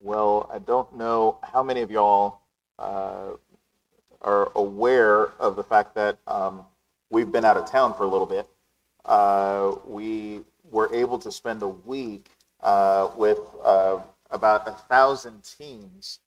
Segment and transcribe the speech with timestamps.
[0.00, 2.40] Well, I don't know how many of y'all
[2.78, 3.32] uh,
[4.22, 6.64] are aware of the fact that um,
[7.10, 8.48] we've been out of town for a little bit.
[9.04, 10.40] Uh, we
[10.70, 12.30] were able to spend a week
[12.62, 13.98] uh, with uh,
[14.30, 16.20] about a thousand teams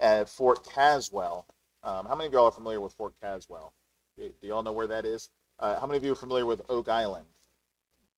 [0.00, 1.46] at Fort Caswell.
[1.82, 3.74] Um, how many of y'all are familiar with Fort Caswell?
[4.16, 5.28] Do, do y'all know where that is?
[5.58, 7.26] Uh, how many of you are familiar with Oak Island?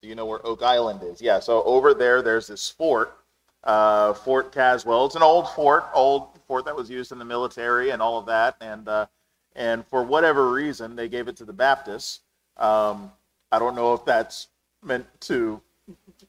[0.00, 1.20] Do you know where Oak Island is?
[1.20, 3.16] Yeah, so over there, there's this fort,
[3.64, 5.06] uh, Fort Caswell.
[5.06, 8.26] It's an old fort, old fort that was used in the military and all of
[8.26, 8.56] that.
[8.60, 9.06] And uh,
[9.54, 12.20] and for whatever reason, they gave it to the Baptists.
[12.56, 13.10] Um,
[13.50, 14.48] I don't know if that's
[14.84, 15.60] meant to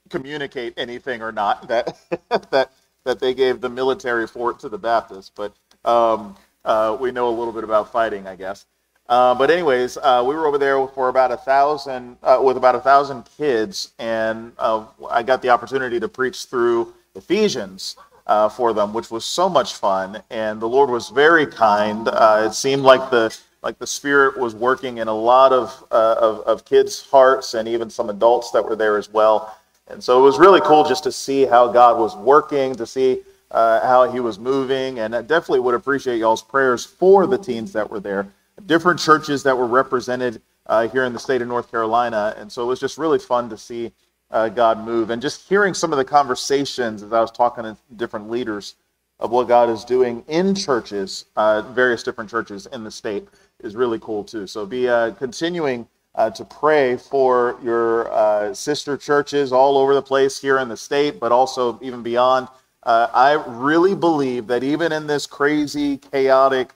[0.10, 1.98] communicate anything or not that
[2.52, 2.72] that
[3.04, 5.54] that they gave the military fort to the Baptists, but
[5.86, 8.66] um, uh, we know a little bit about fighting, I guess.
[9.08, 12.76] Uh, but anyways, uh, we were over there for about a thousand, uh, with about
[12.76, 18.74] a thousand kids, and uh, I got the opportunity to preach through Ephesians uh, for
[18.74, 20.22] them, which was so much fun.
[20.30, 22.08] And the Lord was very kind.
[22.12, 26.64] it seemed like the like the Spirit was working in a lot of, of of
[26.64, 29.58] kids' hearts, and even some adults that were there as well.
[29.90, 33.22] And so it was really cool just to see how God was working, to see
[33.52, 37.72] uh, how He was moving, and I definitely would appreciate y'all's prayers for the teens
[37.74, 38.28] that were there,
[38.66, 42.36] different churches that were represented uh, here in the state of North Carolina.
[42.38, 43.92] And so it was just really fun to see
[44.32, 47.78] uh, God move, and just hearing some of the conversations as I was talking to
[47.96, 48.76] different leaders
[49.20, 53.28] of what God is doing in churches, uh, various different churches in the state,
[53.64, 54.46] is really cool too.
[54.46, 60.02] So be uh, continuing uh, to pray for your uh, sister churches all over the
[60.02, 62.48] place here in the state, but also even beyond.
[62.84, 66.74] Uh, I really believe that even in this crazy, chaotic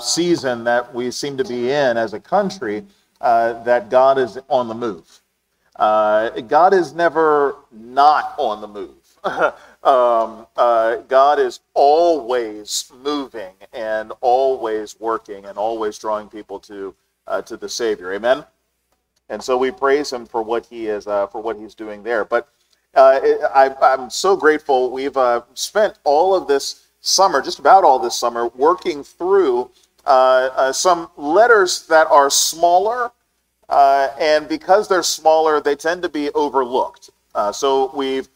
[0.00, 2.84] season that we seem to be in as a country,
[3.20, 5.20] that God is on the move.
[5.78, 8.94] Uh, God is never not on the move.
[9.84, 10.46] um,
[11.08, 16.94] God is always moving and always working and always drawing people to
[17.28, 18.12] uh, to the Savior.
[18.14, 18.44] Amen.
[19.28, 22.24] And so we praise Him for what He is uh, for what He's doing there.
[22.24, 22.48] But
[22.94, 23.20] uh,
[23.54, 24.90] I, am so grateful.
[24.90, 29.70] We've uh, spent all of this summer, just about all this summer, working through
[30.06, 33.12] uh, uh, some letters that are smaller,
[33.68, 37.10] and because they're smaller, they tend to be overlooked.
[37.52, 38.28] so we've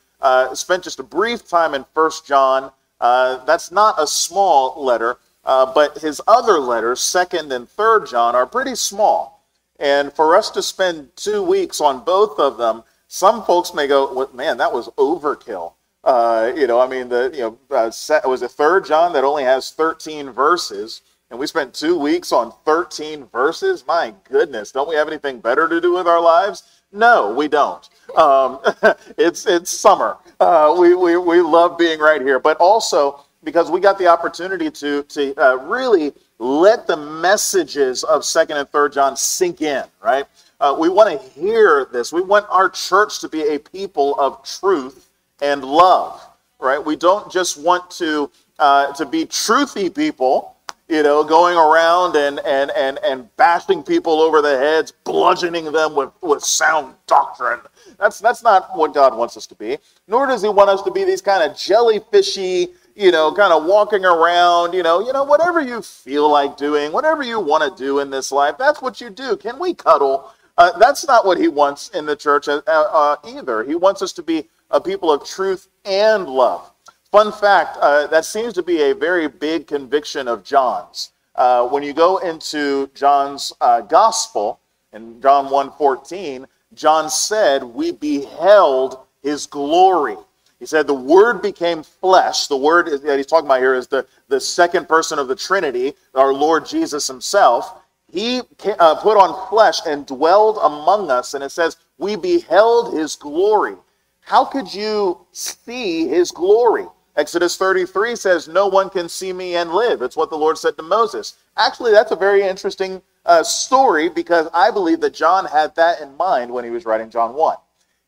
[0.54, 2.70] spent just a brief time in First John.
[3.00, 5.19] that's not a small letter.
[5.44, 9.44] Uh, but his other letters, second and third John, are pretty small.
[9.78, 14.12] And for us to spend two weeks on both of them, some folks may go,
[14.12, 15.72] well, "Man, that was overkill."
[16.04, 17.91] Uh, you know, I mean, the you know, uh,
[18.25, 21.00] it was a third John that only has 13 verses,
[21.32, 23.87] and we spent two weeks on 13 verses.
[23.87, 26.82] My goodness, don't we have anything better to do with our lives?
[26.93, 27.88] No, we don't.
[28.15, 28.60] Um,
[29.16, 30.19] it's it's summer.
[30.38, 34.70] Uh, we, we we love being right here, but also because we got the opportunity
[34.70, 40.26] to, to uh, really let the messages of 2nd and 3rd John sink in, right?
[40.60, 42.12] Uh, we want to hear this.
[42.12, 45.09] We want our church to be a people of truth
[45.41, 46.25] and love,
[46.60, 46.84] right?
[46.84, 50.51] We don't just want to, uh, to be truthy people,
[50.88, 55.94] you know, going around and, and, and, and bashing people over the heads, bludgeoning them
[55.94, 57.60] with, with sound doctrine.
[57.98, 59.78] That's, that's not what God wants us to be.
[60.09, 63.65] Nor does he want us to be these kind of jellyfishy, you know, kind of
[63.65, 67.82] walking around, you know, you know, whatever you feel like doing, whatever you want to
[67.82, 69.37] do in this life, that's what you do.
[69.37, 70.31] Can we cuddle?
[70.59, 73.64] Uh, that's not what he wants in the church uh, uh, either.
[73.64, 76.71] He wants us to be a people of truth and love.
[77.12, 81.10] Fun fact: uh, that seems to be a very big conviction of John's.
[81.34, 84.60] Uh, when you go into John's uh, gospel
[84.94, 90.16] in John 1:14, John said, "We beheld his glory."
[90.58, 92.46] He said the Word became flesh.
[92.46, 95.92] The Word that he's talking about here is the, the second person of the Trinity,
[96.14, 97.82] our Lord Jesus himself.
[98.10, 98.40] He
[98.78, 103.76] uh, put on flesh and dwelled among us, and it says, We beheld his glory.
[104.20, 106.86] How could you see his glory?
[107.16, 110.02] Exodus 33 says, No one can see me and live.
[110.02, 111.34] It's what the Lord said to Moses.
[111.56, 116.16] Actually, that's a very interesting uh, story because I believe that John had that in
[116.16, 117.56] mind when he was writing John 1.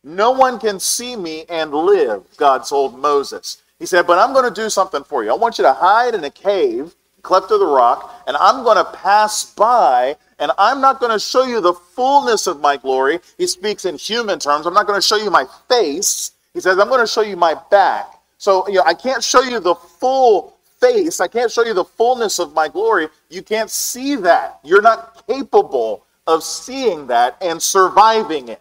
[0.05, 3.63] No one can see me and live, God told Moses.
[3.79, 5.31] He said, But I'm going to do something for you.
[5.31, 8.77] I want you to hide in a cave, cleft of the rock, and I'm going
[8.77, 13.21] to pass by, and I'm not going to show you the fullness of my glory.
[13.39, 14.67] He speaks in human terms.
[14.67, 16.33] I'm not going to show you my face.
[16.53, 18.14] He says, I'm going to show you my back.
[18.45, 21.19] So, you know, I can't show you the full face.
[21.19, 23.09] I can't show you the fullness of my glory.
[23.31, 24.61] You can't see that.
[24.63, 28.61] You're not capable of seeing that and surviving it.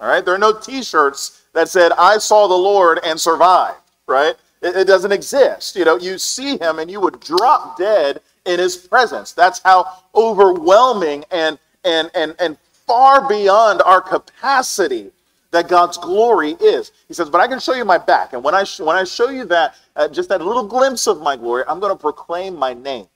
[0.00, 3.78] All right, there are no T-shirts that said "I saw the Lord and survived."
[4.08, 4.34] Right?
[4.60, 5.76] It, it doesn't exist.
[5.76, 9.30] You know, you see him and you would drop dead in his presence.
[9.30, 15.12] That's how overwhelming and and and and far beyond our capacity
[15.54, 16.92] that God's glory is.
[17.08, 19.04] He says, "But I can show you my back, and when I sh- when I
[19.04, 22.56] show you that, uh, just that little glimpse of my glory, I'm going to proclaim
[22.56, 23.08] my name."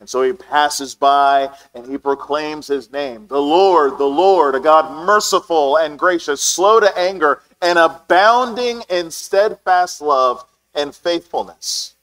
[0.00, 4.60] And so he passes by and he proclaims his name, the Lord, the Lord, a
[4.60, 10.44] God merciful and gracious, slow to anger, and abounding in steadfast love
[10.74, 11.94] and faithfulness.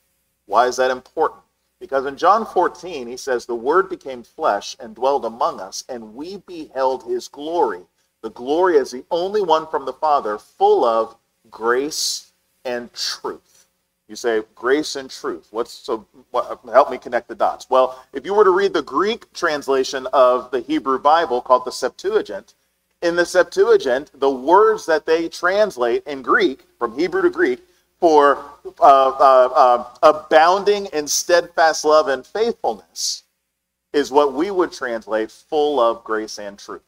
[0.45, 1.41] Why is that important?
[1.80, 6.15] Because in John 14, he says, The Word became flesh and dwelled among us, and
[6.15, 7.83] we beheld his glory.
[8.21, 11.16] The glory as the only one from the Father, full of
[11.50, 12.31] grace
[12.66, 13.68] and truth.
[14.07, 15.48] You say grace and truth.
[15.51, 16.06] What's so?
[16.31, 17.69] What, help me connect the dots.
[17.69, 21.71] Well, if you were to read the Greek translation of the Hebrew Bible called the
[21.71, 22.56] Septuagint,
[23.01, 27.60] in the Septuagint, the words that they translate in Greek from Hebrew to Greek
[28.00, 28.44] for
[28.80, 33.24] uh, uh, uh, abounding in steadfast love and faithfulness
[33.94, 36.81] is what we would translate full of grace and truth.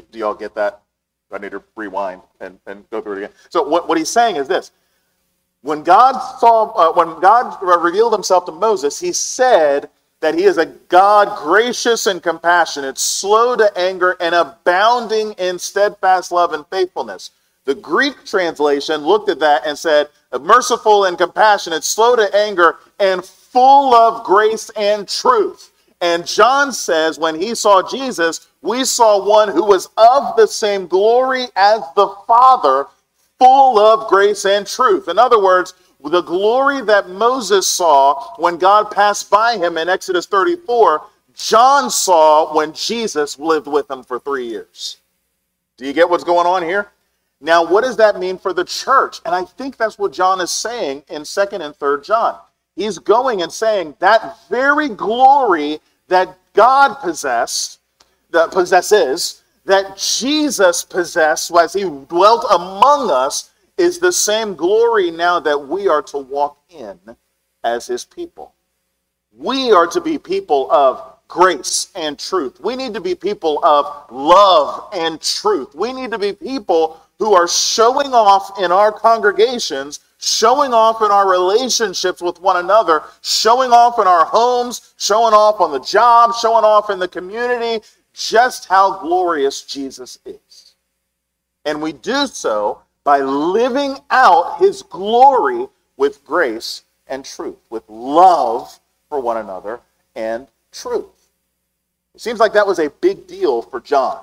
[0.00, 0.82] Do, y'all get that?
[1.32, 3.30] I need to rewind and, and go through it again.
[3.50, 4.70] So what, what he's saying is this.
[5.62, 9.88] When God saw, uh, when God revealed himself to Moses, he said
[10.20, 16.30] that he is a God gracious and compassionate, slow to anger, and abounding in steadfast
[16.30, 17.32] love and faithfulness.
[17.64, 20.08] The Greek translation looked at that and said,
[20.40, 25.72] merciful and compassionate, slow to anger, and full of grace and truth.
[26.00, 30.86] And John says, when he saw Jesus, we saw one who was of the same
[30.86, 32.86] glory as the Father,
[33.38, 35.08] full of grace and truth.
[35.08, 40.26] In other words, the glory that Moses saw when God passed by him in Exodus
[40.26, 41.02] 34,
[41.34, 44.98] John saw when Jesus lived with him for three years.
[45.76, 46.90] Do you get what's going on here?
[47.40, 49.20] Now, what does that mean for the church?
[49.26, 52.38] And I think that's what John is saying in 2nd and 3rd John.
[52.74, 57.80] He's going and saying that very glory that God possessed,
[58.36, 65.40] that possesses, that Jesus possessed as he dwelt among us, is the same glory now
[65.40, 66.98] that we are to walk in
[67.64, 68.54] as his people.
[69.36, 72.60] We are to be people of grace and truth.
[72.60, 75.74] We need to be people of love and truth.
[75.74, 81.10] We need to be people who are showing off in our congregations, showing off in
[81.10, 86.34] our relationships with one another, showing off in our homes, showing off on the job,
[86.40, 87.84] showing off in the community,
[88.16, 90.74] just how glorious Jesus is.
[91.66, 95.66] And we do so by living out his glory
[95.96, 99.80] with grace and truth, with love for one another
[100.14, 101.28] and truth.
[102.14, 104.20] It seems like that was a big deal for John.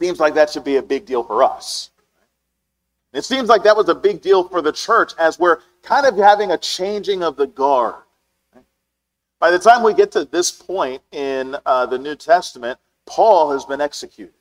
[0.00, 1.90] Seems like that should be a big deal for us.
[3.12, 6.16] It seems like that was a big deal for the church as we're kind of
[6.16, 7.94] having a changing of the guard.
[9.44, 13.66] By the time we get to this point in uh, the New Testament, Paul has
[13.66, 14.32] been executed.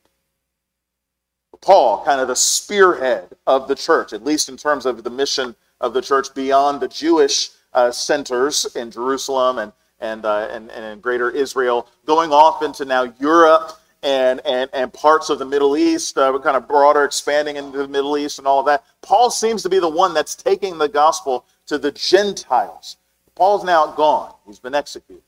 [1.59, 5.57] Paul, kind of the spearhead of the church, at least in terms of the mission
[5.81, 10.85] of the church beyond the Jewish uh, centers in Jerusalem and, and, uh, and, and
[10.85, 13.73] in greater Israel, going off into now Europe
[14.03, 17.89] and, and, and parts of the Middle East, uh, kind of broader, expanding into the
[17.89, 18.85] Middle East and all of that.
[19.01, 22.95] Paul seems to be the one that's taking the gospel to the Gentiles.
[23.35, 25.23] Paul's now gone, he's been executed.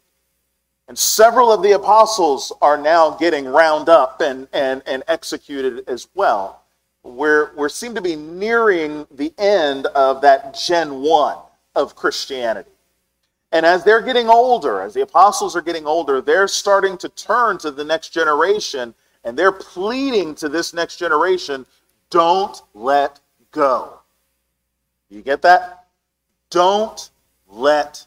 [0.88, 6.08] And several of the apostles are now getting round up and, and, and executed as
[6.14, 6.62] well.
[7.02, 11.38] We're, we seem to be nearing the end of that Gen 1
[11.76, 12.70] of Christianity.
[13.52, 17.58] And as they're getting older, as the apostles are getting older, they're starting to turn
[17.60, 18.94] to the next generation
[19.24, 21.66] and they're pleading to this next generation
[22.12, 23.20] don't let
[23.52, 24.00] go.
[25.10, 25.88] You get that?
[26.50, 27.10] Don't
[27.56, 28.06] let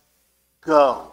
[0.60, 1.12] go.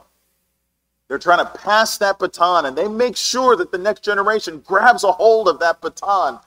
[1.08, 5.04] They're trying to pass that baton and they make sure that the next generation grabs
[5.04, 6.39] a hold of that baton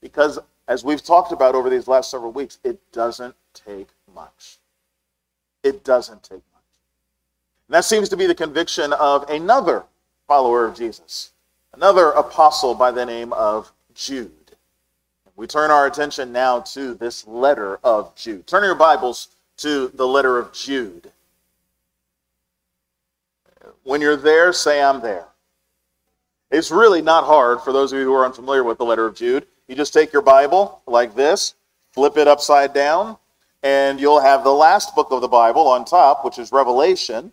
[0.00, 4.58] because, as we've talked about over these last several weeks, it doesn't take much.
[5.62, 6.64] It doesn't take much.
[7.68, 9.84] and that seems to be the conviction of another
[10.26, 11.32] follower of Jesus,
[11.72, 14.32] another apostle by the name of Jude.
[15.36, 18.46] We turn our attention now to this letter of Jude.
[18.46, 19.28] Turn your Bibles
[19.58, 21.12] to the letter of Jude.
[23.84, 25.26] When you're there, say, I'm there.
[26.50, 29.14] It's really not hard for those of you who are unfamiliar with the letter of
[29.14, 29.46] Jude.
[29.68, 31.54] You just take your Bible like this,
[31.92, 33.16] flip it upside down,
[33.62, 37.32] and you'll have the last book of the Bible on top, which is Revelation.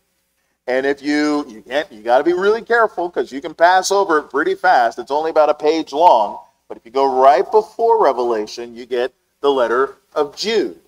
[0.67, 3.89] And if you you can't you got to be really careful because you can pass
[3.89, 4.99] over it pretty fast.
[4.99, 6.39] It's only about a page long.
[6.67, 10.79] But if you go right before Revelation, you get the letter of Jude.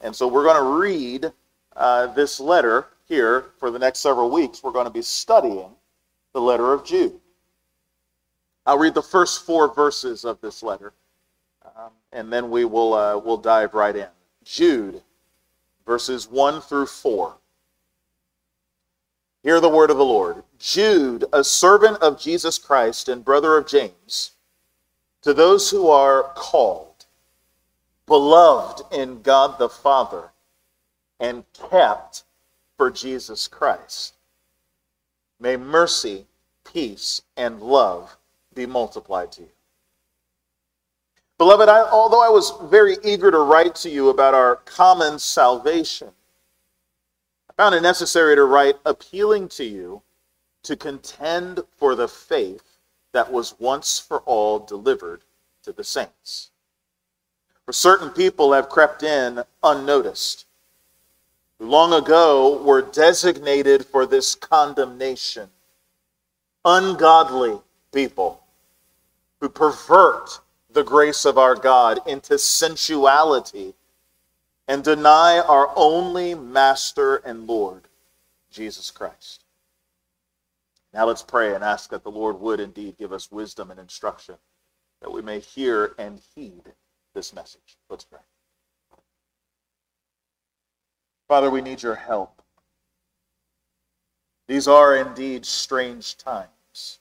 [0.00, 1.32] And so we're going to read
[1.76, 4.62] uh, this letter here for the next several weeks.
[4.62, 5.70] We're going to be studying
[6.32, 7.20] the letter of Jude.
[8.64, 10.92] I'll read the first four verses of this letter,
[11.76, 14.06] um, and then we will uh, we'll dive right in.
[14.44, 15.02] Jude,
[15.84, 17.36] verses 1 through 4.
[19.42, 20.44] Hear the word of the Lord.
[20.58, 24.32] Jude, a servant of Jesus Christ and brother of James,
[25.22, 27.06] to those who are called,
[28.06, 30.30] beloved in God the Father,
[31.18, 32.22] and kept
[32.80, 34.14] for Jesus Christ.
[35.38, 36.24] May mercy,
[36.64, 38.16] peace, and love
[38.54, 39.50] be multiplied to you.
[41.36, 46.08] Beloved, I, although I was very eager to write to you about our common salvation,
[47.50, 50.00] I found it necessary to write appealing to you
[50.62, 52.78] to contend for the faith
[53.12, 55.20] that was once for all delivered
[55.64, 56.48] to the saints.
[57.66, 60.46] For certain people have crept in unnoticed,
[61.66, 65.48] long ago were designated for this condemnation.
[66.64, 67.58] Ungodly
[67.92, 68.42] people
[69.40, 70.40] who pervert
[70.72, 73.74] the grace of our God into sensuality
[74.68, 77.88] and deny our only Master and Lord,
[78.50, 79.44] Jesus Christ.
[80.92, 84.36] Now let's pray and ask that the Lord would indeed give us wisdom and instruction
[85.00, 86.62] that we may hear and heed
[87.14, 87.78] this message.
[87.88, 88.20] Let's pray.
[91.30, 92.42] Father, we need your help.
[94.48, 96.98] These are indeed strange times.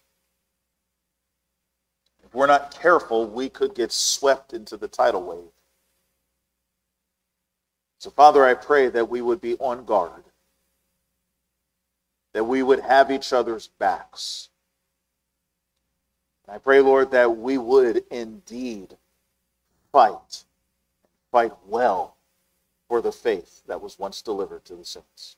[2.24, 5.51] If we're not careful, we could get swept into the tidal wave.
[7.98, 10.25] So, Father, I pray that we would be on guard,
[12.33, 14.50] that we would have each other's backs.
[16.45, 18.95] And I pray, Lord, that we would indeed
[19.91, 20.43] fight,
[21.31, 22.15] fight well
[22.89, 25.38] for the faith that was once delivered to the saints.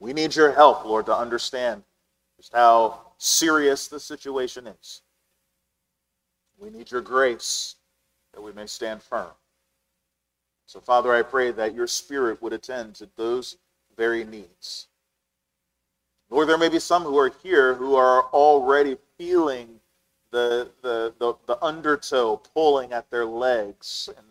[0.00, 1.84] We need your help, Lord, to understand
[2.36, 5.02] just how serious the situation is.
[6.58, 7.76] We need your grace
[8.34, 9.30] that we may stand firm.
[10.66, 13.56] So, Father, I pray that your Spirit would attend to those
[13.96, 14.88] very needs.
[16.28, 19.80] Lord, there may be some who are here who are already feeling
[20.30, 24.26] the, the, the, the undertow pulling at their legs and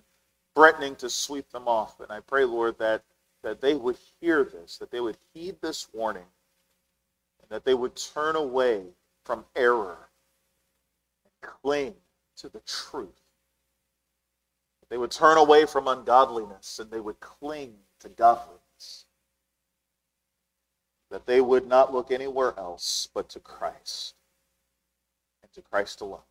[0.57, 1.99] threatening to sweep them off.
[1.99, 3.03] And I pray, Lord, that,
[3.43, 6.25] that they would hear this, that they would heed this warning,
[7.39, 8.81] and that they would turn away
[9.23, 10.09] from error
[11.23, 11.93] and cling
[12.37, 13.21] to the truth.
[14.79, 19.05] That They would turn away from ungodliness and they would cling to godliness.
[21.11, 24.15] That they would not look anywhere else but to Christ
[25.43, 26.21] and to Christ alone.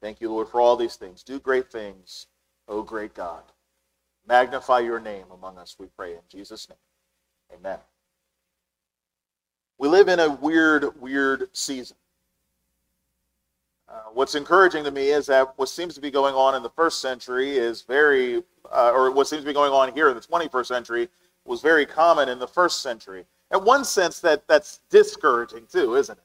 [0.00, 1.22] Thank you, Lord, for all these things.
[1.22, 2.28] Do great things,
[2.68, 3.42] O great God.
[4.26, 7.58] Magnify your name among us, we pray in Jesus' name.
[7.58, 7.78] Amen.
[9.78, 11.96] We live in a weird, weird season.
[13.88, 16.68] Uh, what's encouraging to me is that what seems to be going on in the
[16.70, 20.20] first century is very, uh, or what seems to be going on here in the
[20.20, 21.08] 21st century
[21.46, 23.24] was very common in the first century.
[23.50, 26.24] In one sense, that that's discouraging too, isn't it?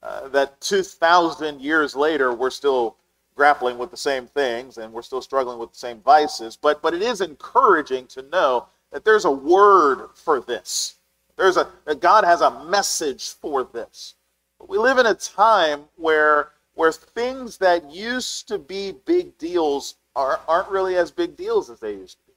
[0.00, 2.96] Uh, that 2,000 years later, we're still
[3.34, 6.56] grappling with the same things and we're still struggling with the same vices.
[6.56, 10.96] But but it is encouraging to know that there's a word for this.
[11.36, 14.14] There's a that God has a message for this.
[14.58, 19.96] But we live in a time where where things that used to be big deals
[20.14, 22.32] are, aren't really as big deals as they used to be.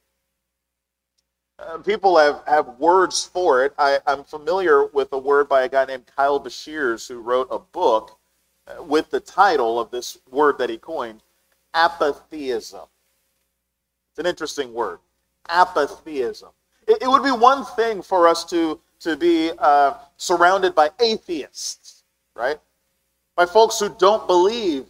[1.58, 3.72] Uh, people have, have words for it.
[3.78, 7.58] I, I'm familiar with a word by a guy named Kyle Beshears who wrote a
[7.58, 8.18] book
[8.80, 11.22] with the title of this word that he coined,
[11.74, 12.82] apatheism.
[14.10, 14.98] It's an interesting word,
[15.48, 16.50] apatheism.
[16.88, 22.04] It, it would be one thing for us to, to be uh, surrounded by atheists,
[22.34, 22.58] right?
[23.36, 24.86] by folks who don't believe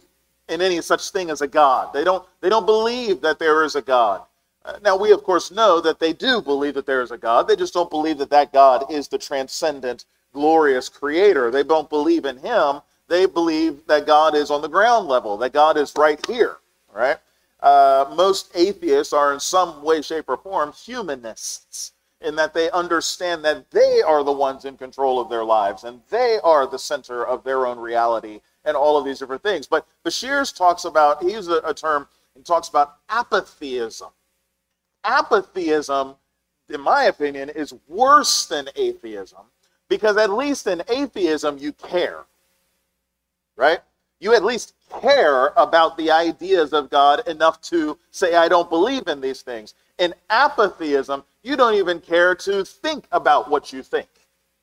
[0.49, 1.93] in any such thing as a God.
[1.93, 4.21] They don't, they don't believe that there is a God.
[4.65, 7.47] Uh, now, we of course know that they do believe that there is a God.
[7.47, 11.51] They just don't believe that that God is the transcendent, glorious creator.
[11.51, 12.81] They don't believe in him.
[13.07, 16.57] They believe that God is on the ground level, that God is right here,
[16.93, 17.17] right?
[17.61, 23.45] Uh, most atheists are in some way, shape, or form humanists in that they understand
[23.45, 27.25] that they are the ones in control of their lives and they are the center
[27.25, 29.67] of their own reality and all of these different things.
[29.67, 34.09] But Beshears talks about, he uses a, a term, and talks about apatheism.
[35.03, 36.15] Apatheism,
[36.69, 39.45] in my opinion, is worse than atheism
[39.89, 42.25] because at least in atheism you care,
[43.57, 43.79] right?
[44.19, 49.07] You at least care about the ideas of God enough to say, I don't believe
[49.07, 49.73] in these things.
[49.97, 54.07] In apatheism, you don't even care to think about what you think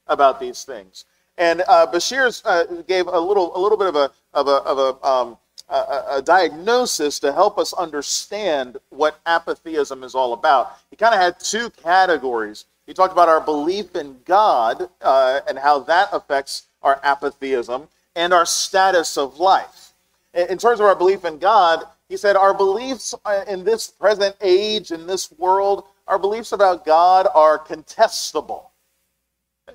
[0.06, 1.04] about these things.
[1.36, 4.78] And uh, Beshears uh, gave a little, a little bit of a, of a, of
[4.78, 10.76] a, um, a, a diagnosis to help us understand what apatheism is all about.
[10.90, 12.66] He kind of had two categories.
[12.86, 18.33] He talked about our belief in God uh, and how that affects our apatheism and
[18.33, 19.92] our status of life.
[20.35, 23.14] In terms of our belief in God, he said our beliefs
[23.49, 28.66] in this present age, in this world, our beliefs about God are contestable.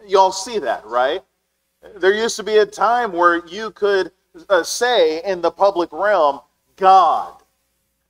[0.05, 1.23] You all see that, right?
[1.97, 4.11] There used to be a time where you could
[4.49, 6.41] uh, say in the public realm,
[6.75, 7.38] God.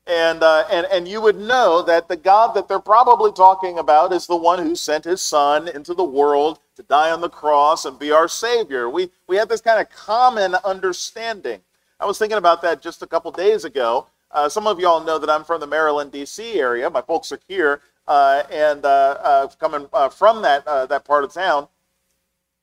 [0.09, 4.11] And, uh, and, and you would know that the God that they're probably talking about
[4.11, 7.85] is the one who sent his son into the world to die on the cross
[7.85, 8.89] and be our Savior.
[8.89, 11.61] We, we have this kind of common understanding.
[11.99, 14.07] I was thinking about that just a couple days ago.
[14.31, 16.59] Uh, some of y'all know that I'm from the Maryland, D.C.
[16.59, 16.89] area.
[16.89, 21.31] My folks are here uh, and uh, uh coming uh, from that, that part of
[21.31, 21.67] town.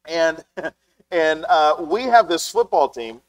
[0.05, 0.45] And,
[1.13, 1.47] and
[1.79, 3.21] we have this football team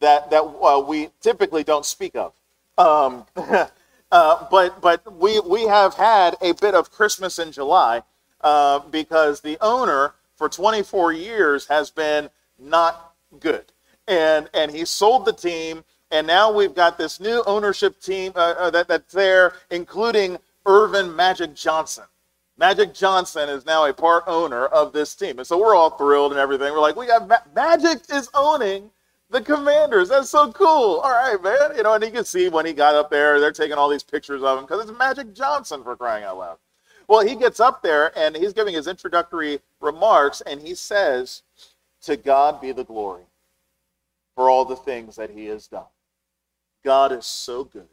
[0.00, 2.32] that, that we typically don't speak of.
[2.78, 3.26] Um,
[4.10, 8.02] but but we, we have had a bit of Christmas in July
[8.90, 13.72] because the owner for 24 years has been not good.
[14.06, 18.54] And, and he sold the team, and now we've got this new ownership team uh,
[18.58, 22.04] uh, that, that's there, including Earvin Magic Johnson.
[22.56, 25.38] Magic Johnson is now a part owner of this team.
[25.38, 26.72] And so we're all thrilled and everything.
[26.72, 28.90] We're like, we got Ma- Magic is owning
[29.30, 30.08] the Commanders.
[30.08, 31.00] That's so cool.
[31.00, 31.76] All right, man.
[31.76, 34.02] You know, and you can see when he got up there, they're taking all these
[34.02, 36.58] pictures of him because it's Magic Johnson for crying out loud.
[37.08, 41.42] Well, he gets up there and he's giving his introductory remarks and he says,
[42.02, 43.24] To God be the glory
[44.34, 45.84] for all the things that he has done.
[46.84, 47.88] God is so good.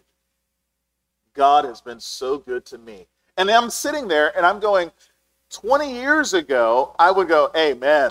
[1.33, 3.07] God has been so good to me.
[3.37, 4.91] And I'm sitting there and I'm going,
[5.49, 8.09] 20 years ago, I would go, man,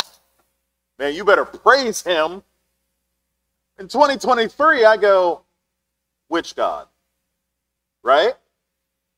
[0.98, 2.42] man, you better praise him.
[3.78, 5.42] In 2023, I go,
[6.28, 6.86] which God?
[8.02, 8.34] Right?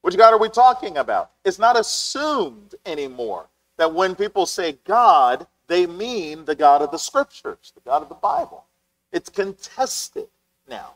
[0.02, 1.32] Which God are we talking about?
[1.44, 6.98] It's not assumed anymore that when people say God, they mean the God of the
[6.98, 8.64] scriptures, the God of the Bible.
[9.12, 10.28] It's contested
[10.68, 10.94] now.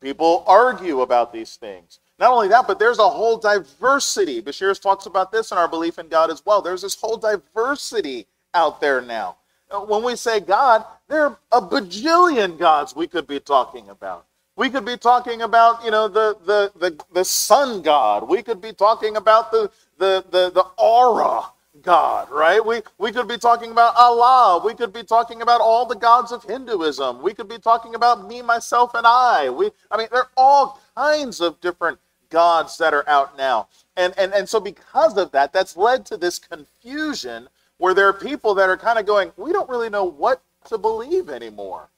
[0.00, 2.00] People argue about these things.
[2.18, 4.40] Not only that, but there's a whole diversity.
[4.42, 6.62] Beshears talks about this in our belief in God as well.
[6.62, 9.36] There's this whole diversity out there now.
[9.70, 14.26] Uh, when we say God, there are a bajillion gods we could be talking about.
[14.56, 18.28] We could be talking about, you know, the the the, the sun god.
[18.28, 21.42] We could be talking about the the the, the aura
[21.82, 22.64] God, right?
[22.64, 24.62] We we could be talking about Allah.
[24.64, 27.22] We could be talking about all the gods of Hinduism.
[27.22, 29.50] We could be talking about me, myself, and I.
[29.50, 31.98] We I mean, there are all kinds of different
[32.30, 33.68] gods that are out now.
[33.96, 37.48] And and and so because of that, that's led to this confusion
[37.78, 40.78] where there are people that are kind of going, we don't really know what to
[40.78, 41.88] believe anymore.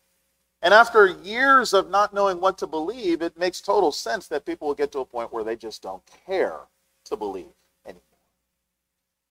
[0.63, 4.69] And after years of not knowing what to believe, it makes total sense that people
[4.69, 6.61] will get to a point where they just don't care
[7.07, 7.47] to believe
[7.87, 8.03] anymore.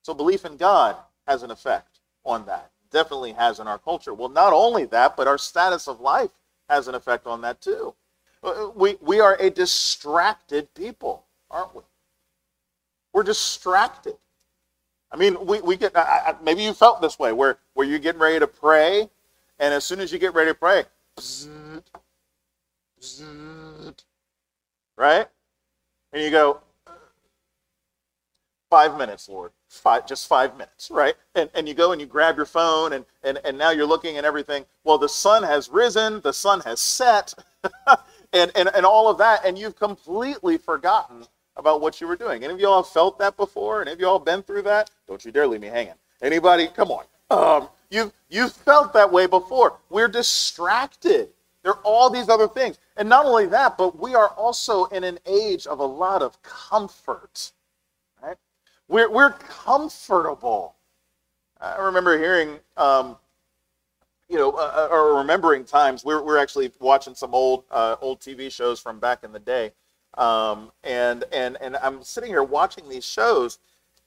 [0.02, 0.96] So belief in God
[1.28, 2.72] has an effect on that.
[2.92, 4.14] Definitely has in our culture.
[4.14, 6.32] Well, not only that, but our status of life
[6.68, 7.94] has an effect on that too.
[8.42, 11.84] Uh, we, we are a distracted people, aren't we?
[13.14, 14.16] We're distracted.
[15.12, 18.00] I mean, we, we get, I, I, maybe you felt this way, where, where you're
[18.00, 19.10] getting ready to pray,
[19.60, 20.84] and as soon as you get ready to pray,
[24.98, 25.28] right?
[26.14, 26.62] And you go,
[28.70, 29.52] five minutes, Lord.
[29.68, 31.16] Five, just five minutes, right?
[31.36, 34.18] And, and you go and you grab your phone, and, and, and now you're looking
[34.18, 34.66] at everything.
[34.84, 37.34] Well, the sun has risen, the sun has set,
[38.34, 41.26] and, and, and all of that, and you've completely forgotten
[41.60, 42.44] about what you were doing.
[42.44, 43.82] Any of y'all felt that before?
[43.82, 44.90] Any of y'all been through that?
[45.08, 45.94] Don't you dare leave me hanging.
[46.22, 46.68] Anybody?
[46.68, 47.04] Come on.
[47.30, 49.78] Um, you've, you've felt that way before.
[49.90, 51.30] We're distracted.
[51.64, 52.80] There are all these other things.
[52.96, 56.42] And not only that, but we are also in an age of a lot of
[56.42, 57.52] comfort.
[58.24, 58.38] Right?
[58.88, 60.76] We're, we're comfortable.
[61.60, 63.18] I remember hearing, um,
[64.30, 66.06] you know, uh, uh or remembering times.
[66.06, 69.74] We're, we're actually watching some old uh, old TV shows from back in the day,
[70.16, 73.60] um, and and and I'm sitting here watching these shows,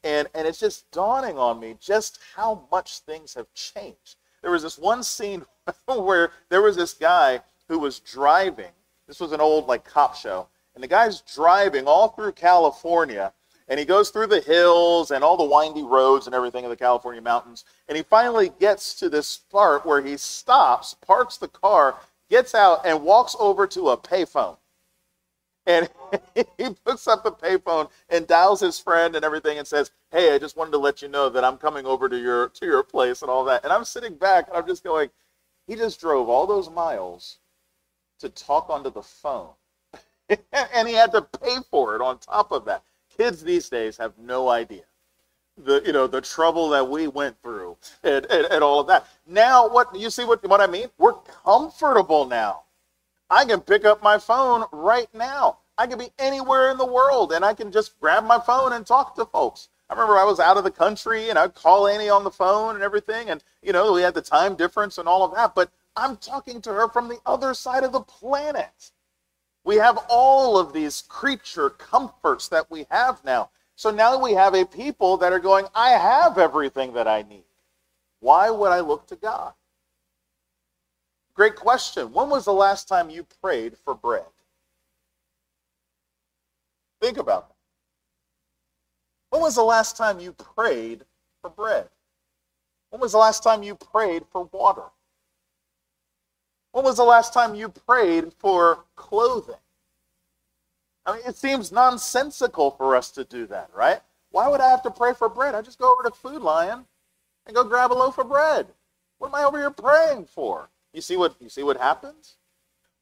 [0.02, 4.16] and and it's just dawning on me just how much things have changed.
[4.42, 5.44] There was this one scene
[5.86, 8.72] where there was this guy who was driving.
[9.06, 13.32] This was an old like cop show, and the guy's driving all through California,
[13.68, 16.76] and he goes through the hills and all the windy roads and everything in the
[16.76, 21.94] California mountains, and he finally gets to this part where he stops, parks the car,
[22.28, 24.56] gets out and walks over to a payphone.
[25.66, 25.88] And
[26.34, 30.38] he picks up the payphone and dials his friend and everything and says, Hey, I
[30.38, 33.22] just wanted to let you know that I'm coming over to your to your place
[33.22, 33.64] and all that.
[33.64, 35.10] And I'm sitting back and I'm just going,
[35.66, 37.38] he just drove all those miles
[38.20, 39.50] to talk onto the phone.
[40.28, 42.82] and he had to pay for it on top of that.
[43.16, 44.82] Kids these days have no idea
[45.58, 49.06] the you know the trouble that we went through and, and, and all of that.
[49.26, 50.88] Now what you see what what I mean?
[50.98, 52.62] We're comfortable now.
[53.32, 55.56] I can pick up my phone right now.
[55.78, 58.86] I can be anywhere in the world and I can just grab my phone and
[58.86, 59.70] talk to folks.
[59.88, 62.74] I remember I was out of the country and I'd call Annie on the phone
[62.74, 63.30] and everything.
[63.30, 65.54] And, you know, we had the time difference and all of that.
[65.54, 68.90] But I'm talking to her from the other side of the planet.
[69.64, 73.48] We have all of these creature comforts that we have now.
[73.76, 77.44] So now we have a people that are going, I have everything that I need.
[78.20, 79.54] Why would I look to God?
[81.34, 82.12] Great question.
[82.12, 84.24] When was the last time you prayed for bread?
[87.00, 87.56] Think about that.
[89.30, 91.04] When was the last time you prayed
[91.40, 91.88] for bread?
[92.90, 94.84] When was the last time you prayed for water?
[96.72, 99.56] When was the last time you prayed for clothing?
[101.06, 104.00] I mean, it seems nonsensical for us to do that, right?
[104.30, 105.54] Why would I have to pray for bread?
[105.54, 106.84] I just go over to Food Lion
[107.46, 108.66] and go grab a loaf of bread.
[109.18, 110.68] What am I over here praying for?
[110.92, 112.36] You see what you see what happens?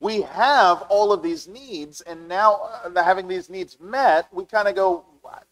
[0.00, 4.68] We have all of these needs, and now uh, having these needs met, we kind
[4.68, 5.04] of go,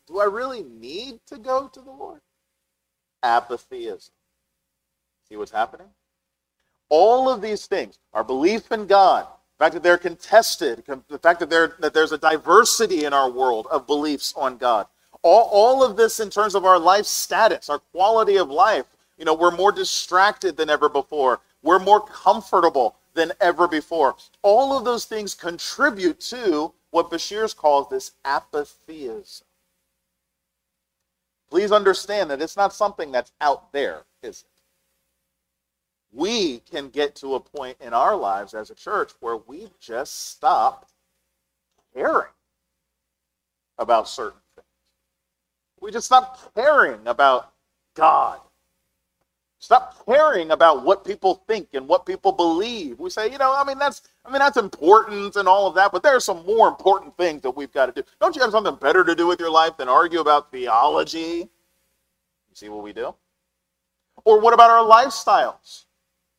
[0.07, 2.21] "Do I really need to go to the Lord?"
[3.23, 4.13] Apatheism.
[5.29, 5.89] See what's happening?
[6.89, 9.27] All of these things, our belief in God,
[9.59, 13.67] the fact that they're contested, the fact that, that there's a diversity in our world
[13.71, 14.87] of beliefs on God,
[15.23, 18.87] all, all of this in terms of our life status, our quality of life,
[19.19, 21.41] you know, we're more distracted than ever before.
[21.63, 24.17] We're more comfortable than ever before.
[24.43, 29.47] All of those things contribute to what Beshears calls this apatheism.
[31.51, 34.63] Please understand that it's not something that's out there, is it?
[36.13, 40.31] We can get to a point in our lives as a church where we just
[40.31, 40.89] stop
[41.95, 42.33] caring
[43.79, 44.67] about certain things.
[45.81, 47.53] We just stop caring about
[47.95, 48.41] God
[49.61, 52.99] Stop caring about what people think and what people believe.
[53.01, 55.91] We say, you know, I mean that's I mean that's important and all of that,
[55.91, 58.07] but there are some more important things that we've got to do.
[58.21, 61.49] Don't you have something better to do with your life than argue about theology?
[62.49, 63.15] You see what we do?
[64.25, 65.87] Or what about our lifestyles?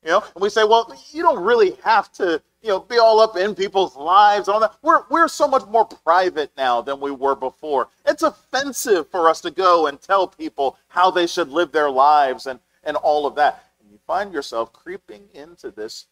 [0.03, 3.19] You know, and we say, well, you don't really have to, you know, be all
[3.19, 4.75] up in people's lives and all that.
[4.81, 7.89] We're we're so much more private now than we were before.
[8.05, 12.45] It's offensive for us to go and tell people how they should live their lives
[12.45, 13.63] and and all of that.
[13.79, 16.07] And you find yourself creeping into this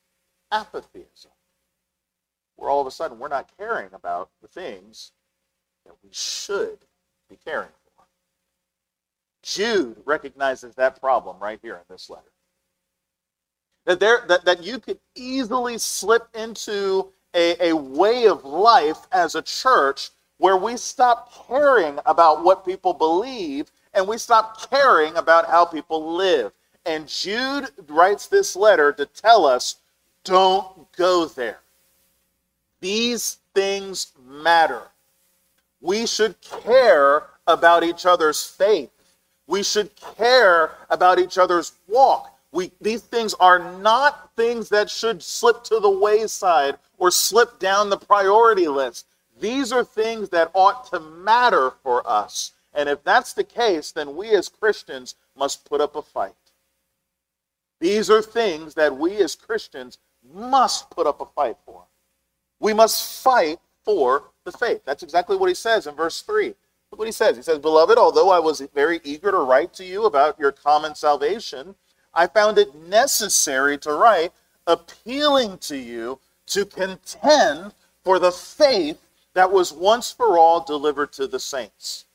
[0.51, 1.31] apatheism,
[2.55, 5.11] where all of a sudden we're not caring about the things
[5.85, 6.77] that we should
[7.29, 8.03] be caring for.
[9.41, 12.31] Jude recognizes that problem right here in this letter.
[13.85, 19.33] That, there, that, that you could easily slip into a, a way of life as
[19.33, 25.47] a church where we stop caring about what people believe and we stop caring about
[25.47, 26.51] how people live.
[26.88, 29.76] And Jude writes this letter to tell us
[30.23, 31.60] don't go there.
[32.80, 34.84] These things matter.
[35.82, 38.89] We should care about each other's faith.
[39.47, 42.34] We should care about each other's walk.
[42.54, 47.89] We, these things are not things that should slip to the wayside or slip down
[47.89, 49.08] the priority list.
[49.39, 52.54] These are things that ought to matter for us.
[52.73, 56.34] And if that's the case, then we as Christians must put up a fight.
[57.79, 59.99] These are things that we as Christians
[60.33, 61.83] must put up a fight for.
[62.59, 64.81] We must fight for the faith.
[64.85, 66.55] That's exactly what he says in verse 3.
[66.91, 67.35] Look what he says.
[67.35, 70.95] He says, Beloved, although I was very eager to write to you about your common
[70.95, 71.75] salvation,
[72.13, 74.31] I found it necessary to write,
[74.65, 78.99] appealing to you to contend for the faith
[79.33, 82.05] that was once for all delivered to the saints.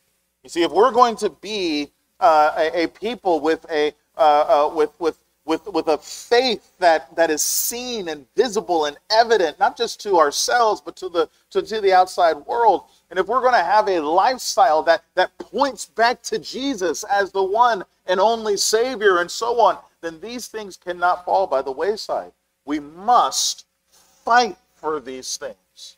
[0.42, 4.75] You see, if we're going to be uh, a, a, people with a uh, uh,
[4.75, 9.76] with with with, with a faith that, that is seen and visible and evident, not
[9.76, 12.85] just to ourselves, but to the, to, to the outside world.
[13.11, 17.33] And if we're going to have a lifestyle that, that points back to Jesus as
[17.33, 21.72] the one and only Savior and so on, then these things cannot fall by the
[21.72, 22.33] wayside.
[22.64, 25.96] We must fight for these things,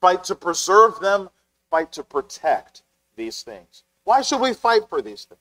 [0.00, 1.28] fight to preserve them,
[1.70, 2.82] fight to protect
[3.16, 3.84] these things.
[4.04, 5.40] Why should we fight for these things?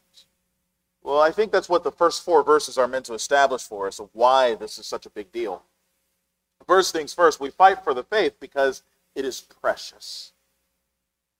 [1.04, 4.00] Well, I think that's what the first four verses are meant to establish for us
[4.00, 5.64] of why this is such a big deal.
[6.68, 8.84] First things first, we fight for the faith because
[9.16, 10.34] it is precious.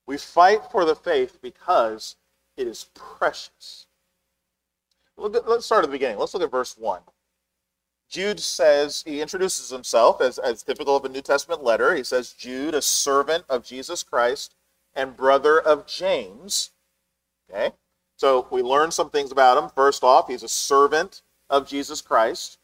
[0.08, 2.16] We fight for the faith because
[2.58, 3.86] it is precious.
[5.18, 6.18] At, let's start at the beginning.
[6.18, 7.02] Let's look at verse 1.
[8.10, 11.96] Jude says, he introduces himself as, as typical of a New Testament letter.
[11.96, 14.56] He says, Jude, a servant of Jesus Christ
[14.94, 16.72] and brother of James.
[17.50, 17.72] Okay?
[18.22, 19.72] So we learn some things about him.
[19.74, 22.60] First off, he's a servant of Jesus Christ.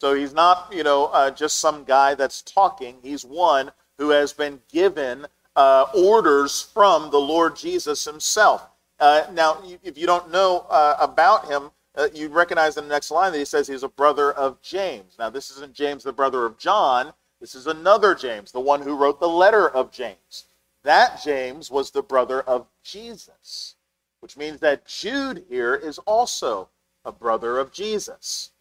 [0.00, 2.96] So he's not, you know, uh, just some guy that's talking.
[3.02, 8.66] He's one who has been given uh, orders from the Lord Jesus himself.
[8.98, 13.10] Uh, now, if you don't know uh, about him, uh, you recognize in the next
[13.10, 15.16] line that he says he's a brother of James.
[15.18, 17.12] Now, this isn't James, the brother of John.
[17.38, 20.46] This is another James, the one who wrote the letter of James.
[20.84, 23.74] That James was the brother of Jesus,
[24.22, 26.68] which means that Jude here is also
[27.04, 28.52] a brother of Jesus.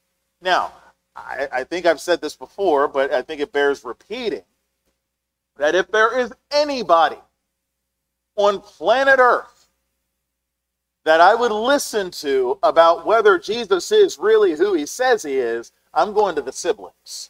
[0.41, 0.74] Now,
[1.15, 4.41] I, I think I've said this before, but I think it bears repeating
[5.58, 7.19] that if there is anybody
[8.36, 9.67] on planet Earth
[11.06, 15.71] that I would listen to about whether Jesus is really who he says he is,
[15.93, 17.30] I'm going to the siblings.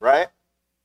[0.00, 0.26] Right?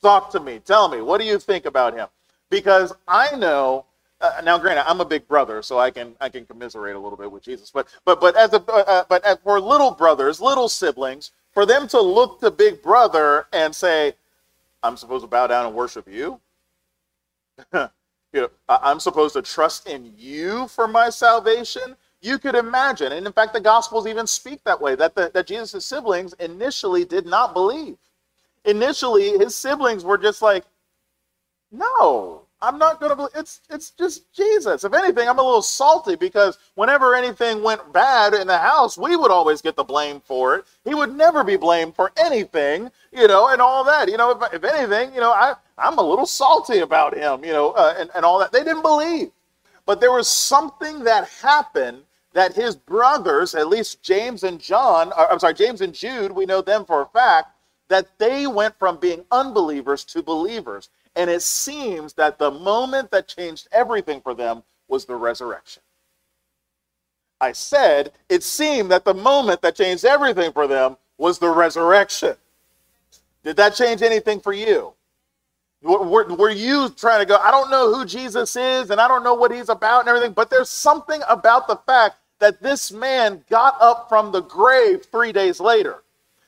[0.04, 0.60] Talk to me.
[0.60, 1.02] Tell me.
[1.02, 2.10] What do you think about him?
[2.52, 3.86] Because I know
[4.24, 7.18] uh, now, granted, I'm a big brother, so I can I can commiserate a little
[7.18, 7.72] bit with Jesus.
[7.72, 11.66] But but but as a uh, uh but as for little brothers, little siblings, for
[11.66, 14.16] them to look to Big Brother and say,
[14.82, 16.40] "I'm supposed to bow down and worship you,"
[17.74, 17.90] you
[18.34, 21.98] know, I'm supposed to trust in you for my salvation.
[22.22, 25.48] You could imagine, and in fact, the Gospels even speak that way that the, that
[25.48, 27.98] Jesus' siblings initially did not believe.
[28.66, 30.66] Initially, his siblings were just like,
[31.72, 34.86] "No, I'm not going to believe it's it's just Jesus.
[34.86, 39.18] If anything, I'm a little salty because whenever anything went bad in the house, we
[39.18, 40.66] would always get the blame for it.
[40.86, 44.08] He would never be blamed for anything, you know, and all that.
[44.10, 47.52] You know, if, if anything, you know, I I'm a little salty about him, you
[47.52, 48.54] know, uh, and and all that.
[48.54, 49.32] They didn't believe,
[49.86, 55.30] but there was something that happened that his brothers, at least James and John, or,
[55.32, 57.50] I'm sorry, James and Jude, we know them for a fact
[57.90, 60.90] that they went from being unbelievers to believers.
[61.16, 65.84] And it seems that the moment that changed everything for them was the resurrection.
[67.40, 72.36] I said it seemed that the moment that changed everything for them was the resurrection.
[73.44, 74.94] Did that change anything for you?
[75.82, 79.24] Were, were, you trying to go, I don't know who Jesus is and I don't
[79.24, 83.44] know what he's about and everything, but there's something about the fact that this man
[83.50, 86.04] got up from the grave three days later.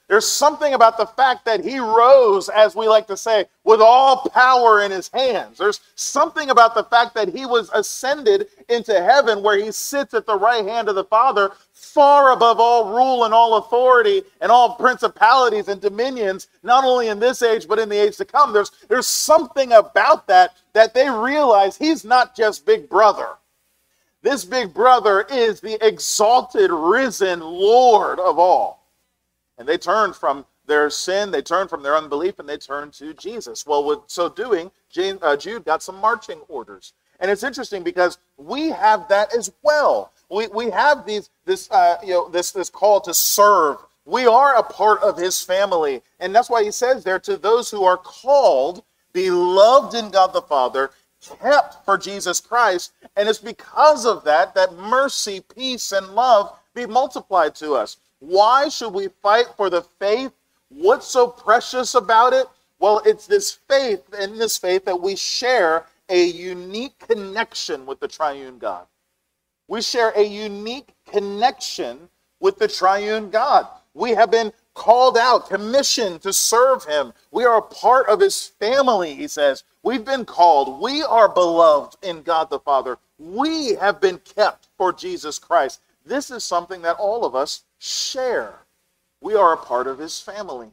[0.08, 4.30] There's something about the fact that he rose, as we like to say, with all
[4.30, 5.58] power in his hands.
[5.58, 10.28] There's something about the fact that he was ascended into heaven where he sits at
[10.28, 14.76] the right hand of the Father, far above all rule and all authority and all
[14.76, 18.54] principalities and dominions, not only in this age, but in the age to come.
[18.54, 23.30] There's, there's something about that that they realize he's not just big brother.
[24.22, 28.85] This big brother is the exalted, risen Lord of all.
[29.58, 33.13] And they turned from their sin, they turned from their unbelief, and they turned to
[33.13, 33.65] Jesus.
[33.65, 34.72] Well, with so doing,
[35.22, 36.94] uh, Jude got some marching orders.
[37.20, 40.12] And it's interesting because we have that as well.
[40.30, 43.78] We, we have these this uh, you know this this call to serve.
[44.06, 46.02] We are a part of his family.
[46.20, 50.41] And that's why he says there to those who are called, beloved in God the
[50.41, 50.91] Father,
[51.41, 52.91] kept for Jesus Christ.
[53.15, 57.98] And it's because of that that mercy, peace, and love be multiplied to us.
[58.19, 60.32] Why should we fight for the faith?
[60.69, 62.47] What's so precious about it?
[62.80, 68.08] Well, it's this faith, in this faith, that we share a unique connection with the
[68.08, 68.86] triune God.
[69.67, 73.67] We share a unique connection with the triune God.
[73.93, 77.13] We have been called out, commissioned to serve him.
[77.32, 79.63] We are a part of his family, he says.
[79.84, 80.82] We've been called.
[80.82, 82.97] We are beloved in God the Father.
[83.17, 85.80] We have been kept for Jesus Christ.
[86.06, 88.59] This is something that all of us share.
[89.21, 90.69] We are a part of his family.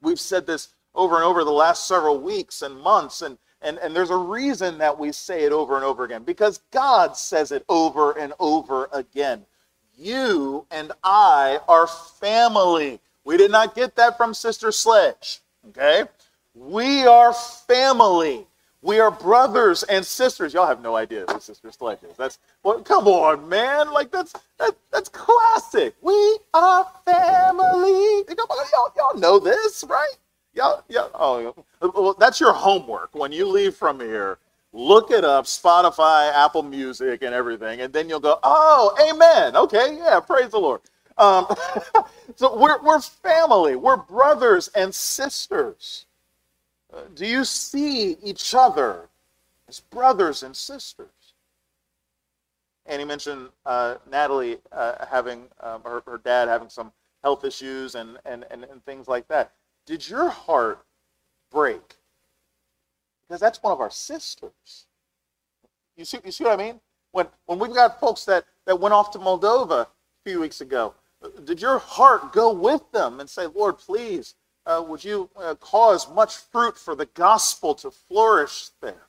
[0.00, 3.94] We've said this over and over the last several weeks and months, and, and, and
[3.94, 7.64] there's a reason that we say it over and over again because God says it
[7.68, 9.44] over and over again.
[9.98, 13.00] You and I are family.
[13.24, 16.04] We did not get that from Sister Sledge, okay?
[16.54, 18.46] We are family.
[18.86, 20.54] We are brothers and sisters.
[20.54, 22.16] Y'all have no idea who Sister Sledge is.
[22.16, 23.90] That's well, come on, man.
[23.90, 25.96] Like that's that, that's classic.
[26.02, 28.22] We are family.
[28.28, 30.14] Y'all, y'all know this, right?
[30.54, 34.38] Y'all, y'all, oh, well, that's your homework when you leave from here.
[34.72, 39.56] Look it up, Spotify, Apple Music, and everything, and then you'll go, oh, amen.
[39.56, 40.80] Okay, yeah, praise the Lord.
[41.18, 41.46] Um,
[42.36, 46.05] so we're, we're family, we're brothers and sisters.
[47.14, 49.08] Do you see each other
[49.68, 51.08] as brothers and sisters?
[52.86, 57.96] And he mentioned uh, Natalie uh, having um, her, her, dad having some health issues
[57.96, 59.52] and, and, and, and things like that.
[59.86, 60.84] Did your heart
[61.50, 61.96] break?
[63.26, 64.86] Because that's one of our sisters.
[65.96, 66.80] You see, you see what I mean?
[67.10, 69.88] When, when we've got folks that, that went off to Moldova a
[70.24, 70.94] few weeks ago,
[71.44, 74.34] did your heart go with them and say, Lord, please,
[74.66, 79.06] uh, would you uh, cause much fruit for the gospel to flourish there?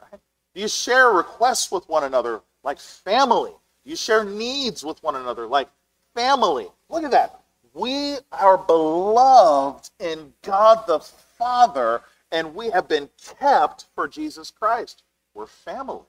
[0.00, 0.20] Right?
[0.54, 3.52] Do you share requests with one another like family?
[3.84, 5.68] Do you share needs with one another like
[6.14, 6.68] family?
[6.88, 7.40] Look at that.
[7.72, 13.08] We are beloved in God the Father, and we have been
[13.38, 15.02] kept for Jesus Christ.
[15.34, 16.02] We're family.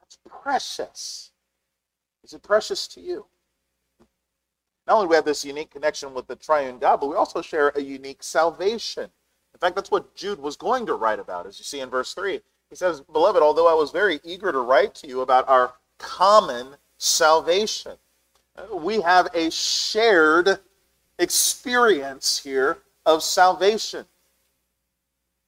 [0.00, 1.30] That's precious.
[2.24, 3.26] Is it precious to you?
[4.86, 7.40] Not only do we have this unique connection with the triune God, but we also
[7.40, 9.04] share a unique salvation.
[9.54, 12.12] In fact, that's what Jude was going to write about, as you see in verse
[12.12, 12.40] 3.
[12.68, 16.76] He says, Beloved, although I was very eager to write to you about our common
[16.98, 17.96] salvation,
[18.72, 20.58] we have a shared
[21.18, 24.06] experience here of salvation.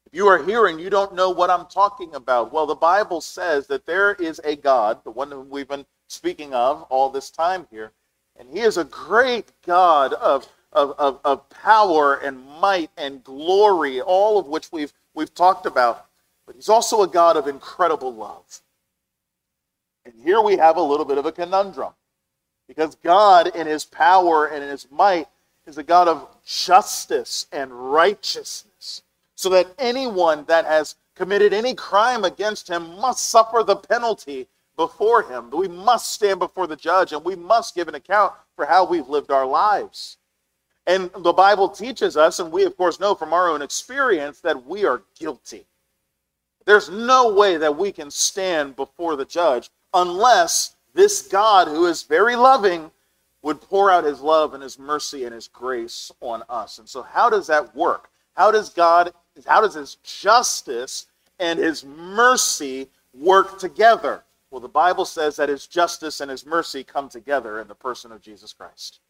[0.07, 3.21] If you are here and you don't know what I'm talking about, well, the Bible
[3.21, 7.31] says that there is a God, the one whom we've been speaking of all this
[7.31, 7.93] time here,
[8.39, 14.01] and he is a great God of, of, of, of power and might and glory,
[14.01, 16.07] all of which we've, we've talked about.
[16.47, 18.61] But he's also a God of incredible love.
[20.05, 21.93] And here we have a little bit of a conundrum.
[22.69, 25.29] Because God, in his power and in his might,
[25.67, 29.03] is a God of justice and righteousness.
[29.35, 34.47] So that anyone that has committed any crime against him must suffer the penalty
[34.77, 35.51] before him.
[35.51, 39.09] We must stand before the judge and we must give an account for how we've
[39.09, 40.19] lived our lives.
[40.87, 44.67] And the Bible teaches us, and we of course know from our own experience, that
[44.67, 45.67] we are guilty.
[46.65, 52.03] There's no way that we can stand before the judge unless this God, who is
[52.03, 52.91] very loving,
[53.43, 56.79] would pour out his love and his mercy and his grace on us.
[56.79, 58.11] And so, how does that work?
[58.35, 59.13] How does God,
[59.47, 61.07] how does his justice
[61.39, 64.25] and his mercy work together?
[64.51, 68.13] Well, the Bible says that his justice and his mercy come together in the person
[68.13, 69.01] of Jesus Christ.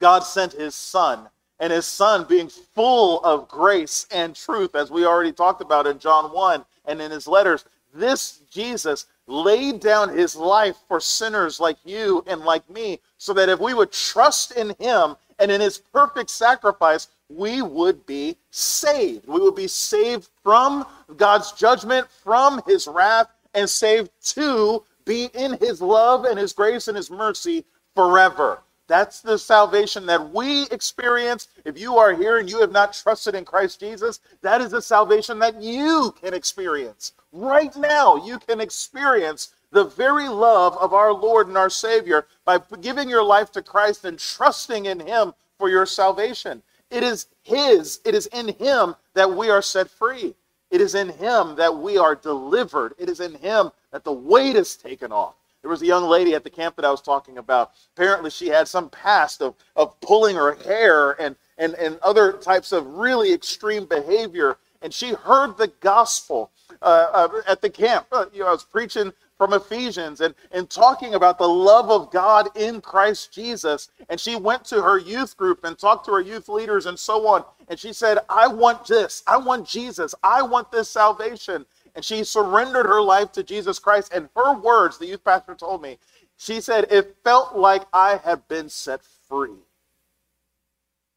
[0.00, 5.06] God sent his Son, and his Son, being full of grace and truth, as we
[5.06, 10.36] already talked about in John 1 and in his letters, this Jesus laid down his
[10.36, 14.74] life for sinners like you and like me, so that if we would trust in
[14.78, 19.26] him and in his perfect sacrifice, we would be saved.
[19.26, 20.86] We would be saved from
[21.16, 26.86] God's judgment, from his wrath, and saved to be in his love and his grace
[26.86, 27.64] and his mercy
[27.94, 28.62] forever.
[28.88, 31.48] That's the salvation that we experience.
[31.64, 34.82] If you are here and you have not trusted in Christ Jesus, that is the
[34.82, 37.12] salvation that you can experience.
[37.32, 42.60] Right now, you can experience the very love of our Lord and our Savior by
[42.80, 46.62] giving your life to Christ and trusting in Him for your salvation.
[46.90, 50.34] It is His, it is in Him that we are set free.
[50.76, 52.92] It is in him that we are delivered.
[52.98, 55.32] It is in him that the weight is taken off.
[55.62, 57.72] There was a young lady at the camp that I was talking about.
[57.96, 62.72] Apparently, she had some past of, of pulling her hair and, and, and other types
[62.72, 64.58] of really extreme behavior.
[64.82, 66.50] And she heard the gospel
[66.82, 68.06] uh, uh, at the camp.
[68.12, 72.10] Uh, you know, I was preaching from Ephesians and, and talking about the love of
[72.10, 73.90] God in Christ Jesus.
[74.08, 77.26] And she went to her youth group and talked to her youth leaders and so
[77.26, 77.44] on.
[77.68, 79.22] And she said, I want this.
[79.26, 80.14] I want Jesus.
[80.22, 81.66] I want this salvation.
[81.94, 84.12] And she surrendered her life to Jesus Christ.
[84.14, 85.98] And her words, the youth pastor told me,
[86.38, 89.50] she said, it felt like I had been set free.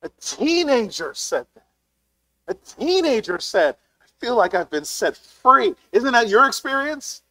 [0.01, 1.65] A teenager said that.
[2.47, 3.75] A teenager said,
[4.19, 5.75] feel like I've been set free.
[5.91, 7.21] Isn't that your experience?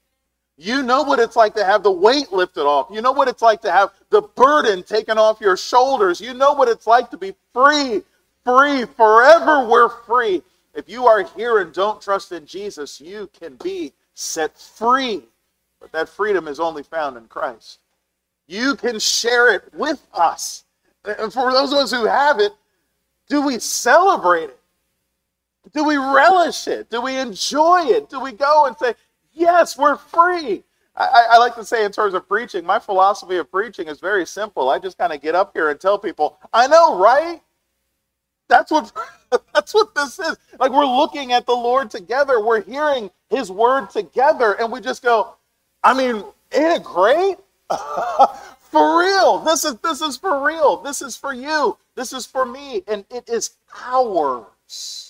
[0.56, 2.88] You know what it's like to have the weight lifted off.
[2.90, 6.20] You know what it's like to have the burden taken off your shoulders.
[6.20, 8.02] You know what it's like to be free,
[8.44, 10.42] free, forever we're free.
[10.74, 15.22] If you are here and don't trust in Jesus, you can be set free.
[15.80, 17.78] But that freedom is only found in Christ.
[18.48, 20.64] You can share it with us.
[21.04, 22.52] And for those of us who have it,
[23.28, 24.57] do we celebrate it?
[25.72, 26.90] Do we relish it?
[26.90, 28.08] Do we enjoy it?
[28.08, 28.94] Do we go and say,
[29.32, 30.64] Yes, we're free.
[30.96, 34.26] I, I, like to say, in terms of preaching, my philosophy of preaching is very
[34.26, 34.68] simple.
[34.68, 37.40] I just kind of get up here and tell people, I know, right?
[38.48, 38.90] That's what
[39.54, 40.36] that's what this is.
[40.58, 42.44] Like we're looking at the Lord together.
[42.44, 45.34] We're hearing his word together, and we just go,
[45.84, 46.16] I mean,
[46.52, 47.36] ain't it great?
[48.58, 49.38] for real.
[49.38, 50.78] This is this is for real.
[50.78, 51.76] This is for you.
[51.94, 52.82] This is for me.
[52.88, 53.52] And it is
[53.84, 55.07] ours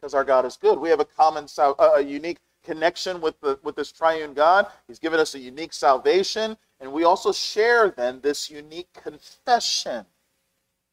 [0.00, 0.78] because our God is good.
[0.78, 1.46] We have a common,
[1.78, 4.66] a unique connection with the with this triune God.
[4.86, 10.06] He's given us a unique salvation, and we also share then this unique confession.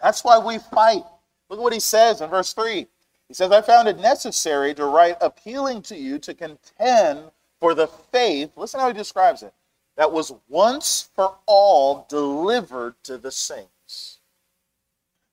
[0.01, 1.03] That's why we fight.
[1.49, 2.87] Look at what he says in verse 3.
[3.27, 7.87] He says, I found it necessary to write appealing to you to contend for the
[7.87, 8.51] faith.
[8.55, 9.53] Listen how he describes it
[9.97, 13.71] that was once for all delivered to the saints.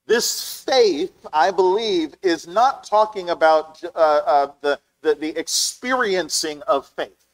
[0.07, 6.86] This faith, I believe, is not talking about uh, uh, the, the, the experiencing of
[6.86, 7.24] faith.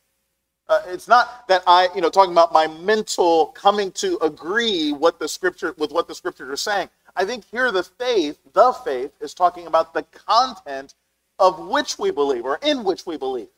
[0.68, 5.18] Uh, it's not that I, you know, talking about my mental coming to agree what
[5.18, 6.88] the scripture with what the scriptures are saying.
[7.16, 10.94] I think here the faith, the faith, is talking about the content
[11.40, 13.48] of which we believe or in which we believe.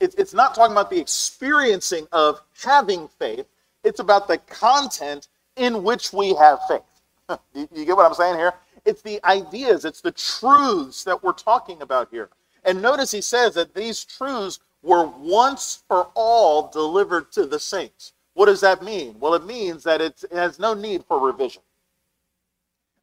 [0.00, 3.46] it's not talking about the experiencing of having faith.
[3.84, 6.82] It's about the content in which we have faith.
[7.54, 8.54] you, get what I'm saying here?
[8.84, 12.30] It's the ideas, it's the truths that we're talking about here.
[12.64, 18.12] And notice he says that these truths were once for all delivered to the saints.
[18.34, 19.16] What does that mean?
[19.18, 21.62] Well, it means that it has no need for revision.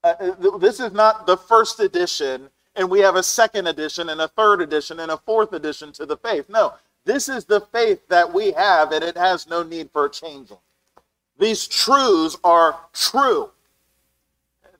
[0.04, 4.22] Uh, uh this is not the first edition, and we have a second edition, and
[4.22, 6.46] a third edition, and a fourth edition to the faith.
[6.48, 6.74] No,
[7.04, 10.58] this is the faith that we have, and it has no need for changing.
[11.38, 13.52] These truths are true.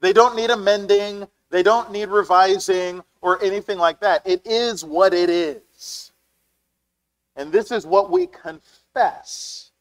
[0.06, 4.22] They don't need amending, they don't need revising or anything like that.
[4.24, 6.12] It is what it is.
[7.36, 9.72] And this is what we confess.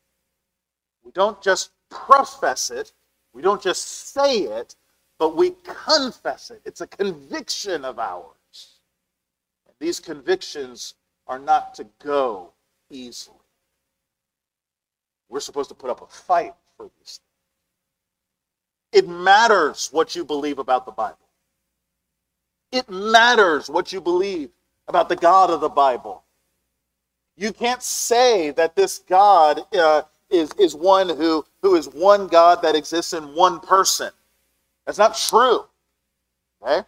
[1.04, 2.94] We don't just profess it,
[3.34, 4.76] we don't just say it,
[5.18, 6.62] but we confess it.
[6.64, 8.78] It's a conviction of ours.
[9.66, 10.94] And these convictions
[11.26, 12.54] are not to go
[12.88, 13.36] easily.
[15.28, 17.23] We're supposed to put up a fight for these things.
[18.94, 21.18] It matters what you believe about the Bible.
[22.70, 24.50] It matters what you believe
[24.86, 26.22] about the God of the Bible.
[27.36, 32.62] You can't say that this God uh, is, is one who, who is one God
[32.62, 34.10] that exists in one person.
[34.86, 35.64] That's not true.
[36.62, 36.86] Okay?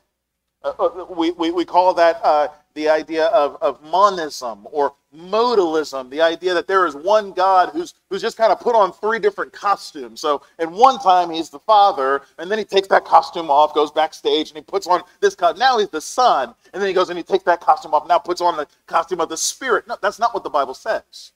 [0.62, 6.10] Uh, uh, we, we, we call that uh, the idea of, of monism or modalism,
[6.10, 9.18] the idea that there is one God who's, who's just kind of put on three
[9.20, 10.20] different costumes.
[10.22, 13.92] So, in one time, he's the Father, and then he takes that costume off, goes
[13.92, 15.60] backstage, and he puts on this costume.
[15.60, 18.18] Now he's the Son, and then he goes and he takes that costume off, now
[18.20, 19.88] puts on the costume of the Spirit.
[19.88, 21.32] No, that's not what the Bible says.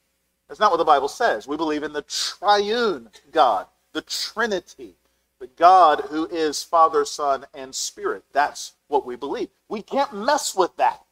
[0.48, 1.48] That's not what the Bible says.
[1.48, 4.96] We believe in the triune God, the Trinity,
[5.40, 8.24] the God who is Father, Son, and Spirit.
[8.32, 9.50] That's what we believe.
[9.68, 11.02] We can't mess with that,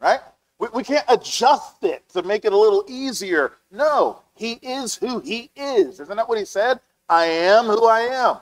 [0.00, 0.20] right?
[0.58, 3.52] We, we can't adjust it to make it a little easier.
[3.70, 6.00] No, he is who he is.
[6.00, 6.80] Isn't that what he said?
[7.08, 8.38] I am who I am.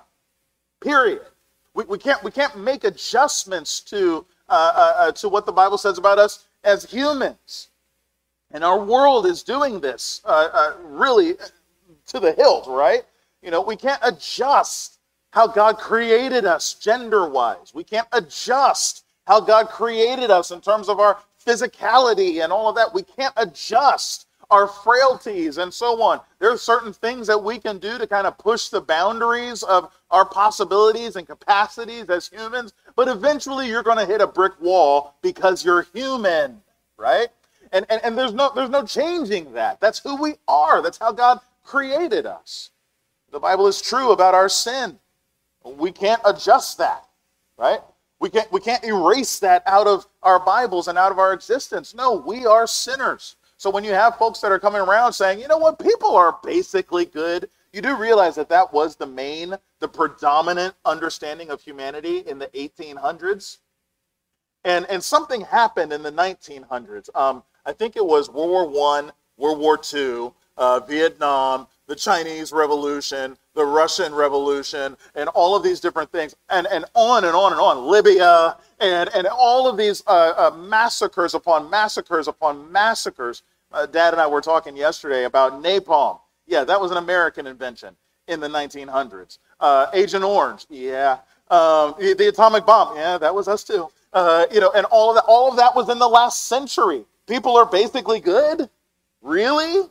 [0.81, 1.23] Period.
[1.75, 5.79] We, we, can't, we can't make adjustments to, uh, uh, uh, to what the Bible
[5.79, 7.69] says about us as humans.
[8.51, 11.35] And our world is doing this uh, uh, really
[12.07, 13.03] to the hilt, right?
[13.43, 14.99] You know, we can't adjust
[15.31, 17.73] how God created us gender wise.
[17.75, 22.77] We can't adjust how God created us in terms of our physicality and all of
[22.77, 22.93] that.
[22.93, 26.21] We can't adjust our frailties and so on.
[26.39, 29.93] There are certain things that we can do to kind of push the boundaries of
[30.11, 35.17] our possibilities and capacities as humans, but eventually you're going to hit a brick wall
[35.23, 36.61] because you're human,
[36.97, 37.29] right?
[37.73, 39.81] And, and, and there's no there's no changing that.
[39.81, 40.81] That's who we are.
[40.83, 42.71] That's how God created us.
[43.33, 44.99] The Bible is true about our sin.
[45.65, 47.05] We can't adjust that,
[47.59, 47.81] right?
[48.19, 51.95] We can't, we can't erase that out of our Bibles and out of our existence.
[51.95, 53.37] No, we are sinners.
[53.59, 56.39] So when you have folks that are coming around saying, you know what, people are
[56.43, 62.19] basically good, you do realize that that was the main, the predominant understanding of humanity
[62.21, 63.59] in the 1800s.
[64.65, 67.09] And, and something happened in the 1900s.
[67.15, 72.53] Um, I think it was World War One, World War Two, uh, Vietnam, the Chinese
[72.53, 77.53] Revolution, the Russian Revolution, and all of these different things, and, and on and on
[77.53, 83.43] and on, Libya, and, and all of these uh, uh, massacres upon massacres upon massacres.
[83.73, 86.19] Uh, Dad and I were talking yesterday about napalm.
[86.47, 87.97] Yeah, that was an American invention
[88.29, 89.39] in the 1900s.
[89.61, 91.19] Uh, Agent Orange, yeah.
[91.51, 93.89] Um, the atomic bomb, yeah, that was us too.
[94.13, 97.05] Uh, you know, and all of that, all of that was in the last century.
[97.29, 98.69] People are basically good.
[99.23, 99.89] Really?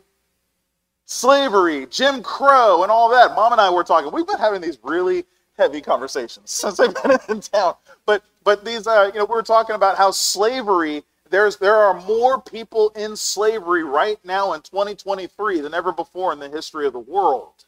[1.05, 3.35] Slavery, Jim Crow, and all that.
[3.35, 4.11] Mom and I were talking.
[4.11, 5.25] We've been having these really
[5.57, 7.75] heavy conversations since I've been in town.
[8.05, 11.03] But but these uh, you know, we were talking about how slavery.
[11.29, 16.39] There's there are more people in slavery right now in 2023 than ever before in
[16.39, 17.65] the history of the world.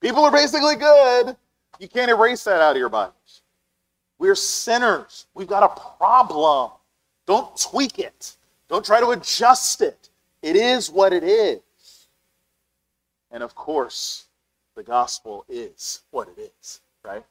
[0.00, 1.36] People are basically good.
[1.78, 3.42] You can't erase that out of your Bibles.
[4.18, 5.26] We're sinners.
[5.34, 6.70] We've got a problem.
[7.26, 8.36] Don't tweak it.
[8.68, 10.08] Don't try to adjust it.
[10.42, 11.60] It is what it is.
[13.34, 14.26] And of course,
[14.76, 17.24] the gospel is what it is, right?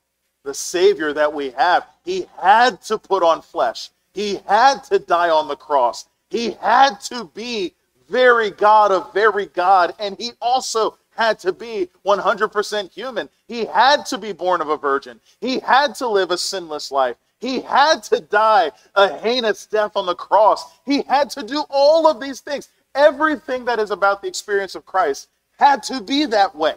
[0.43, 3.89] The Savior that we have, he had to put on flesh.
[4.14, 6.08] He had to die on the cross.
[6.30, 7.74] He had to be
[8.10, 9.95] very God of very God.
[9.97, 13.30] And he also had to be 100% human.
[13.47, 15.22] He had to be born of a virgin.
[15.39, 17.16] He had to live a sinless life.
[17.39, 20.66] He had to die a heinous death on the cross.
[20.86, 22.68] He had to do all of these things.
[22.93, 25.30] Everything that is about the experience of Christ
[25.64, 26.76] had to be that way.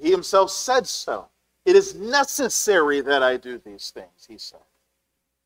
[0.00, 1.26] He himself said so.
[1.64, 4.60] It is necessary that I do these things, he said.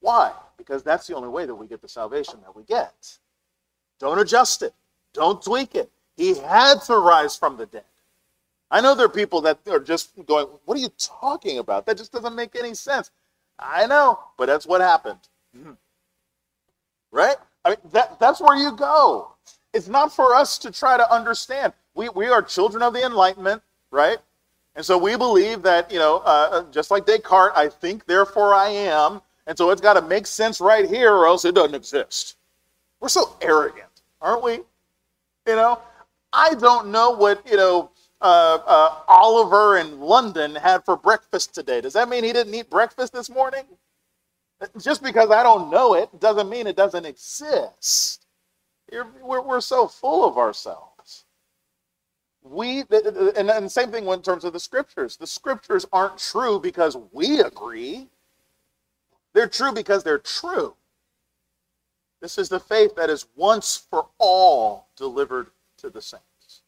[0.01, 0.33] Why?
[0.59, 3.19] Because that's the only way that we get the salvation that we get.
[3.99, 4.75] Don't adjust it,
[5.15, 5.91] don't tweak it.
[6.17, 7.85] He had to rise from the dead.
[8.71, 11.87] I know there are people that are just going, What are you talking about?
[11.87, 13.11] That just doesn't make any sense.
[13.59, 15.21] I know, but that's what happened.
[15.57, 15.73] Mm-hmm.
[17.11, 17.37] Right?
[17.65, 19.33] I mean, that, that's where you go.
[19.73, 21.73] It's not for us to try to understand.
[22.01, 24.17] We, we are children of the Enlightenment, right?
[24.75, 28.55] And so we believe that, you know, uh, uh just like Descartes, I think, therefore
[28.55, 29.21] I am.
[29.47, 32.37] And so it's got to make sense right here or else it doesn't exist.
[33.01, 34.53] We're so arrogant, aren't we?
[35.47, 35.79] You know,
[36.33, 37.91] I don't know what, you know,
[38.23, 41.83] uh, uh, Oliver in London had for breakfast today.
[41.83, 43.65] Does that mean he didn't eat breakfast this morning?
[44.81, 48.25] Just because I don't know it doesn't mean it doesn't exist.
[48.91, 50.91] We're, we're so full of ourselves.
[52.43, 55.17] We and, the same thing in terms of the scriptures.
[55.17, 58.09] The scriptures aren't true because we agree.
[59.35, 60.75] They're true because they're true.
[62.21, 66.63] This is the faith that is once for all delivered to the saints.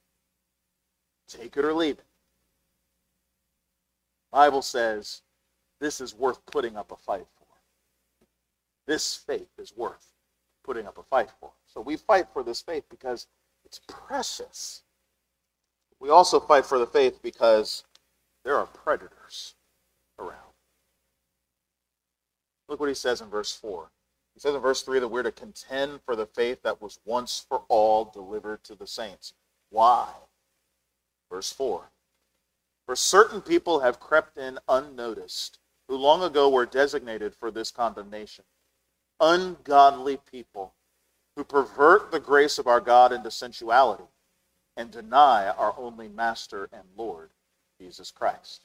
[1.28, 2.04] Take it or leave it.
[4.30, 5.22] Bible says
[5.78, 7.46] this is worth putting up a fight for.
[8.86, 10.06] This faith is worth
[10.64, 11.50] putting up a fight for.
[11.66, 13.26] So we fight for this faith because
[13.64, 14.82] it's precious.
[16.03, 17.84] We also fight for the faith because
[18.44, 19.55] there are predators
[20.18, 20.53] around.
[22.68, 23.88] Look what he says in verse 4.
[24.34, 27.46] He says in verse 3 that we're to contend for the faith that was once
[27.48, 29.34] for all delivered to the saints.
[29.70, 30.09] Why?
[31.30, 31.84] Verse 4
[32.84, 38.44] For certain people have crept in unnoticed, who long ago were designated for this condemnation.
[39.20, 40.74] Ungodly people
[41.36, 44.09] who pervert the grace of our God into sensuality
[44.76, 47.30] and deny our only Master and Lord,
[47.80, 48.62] Jesus Christ.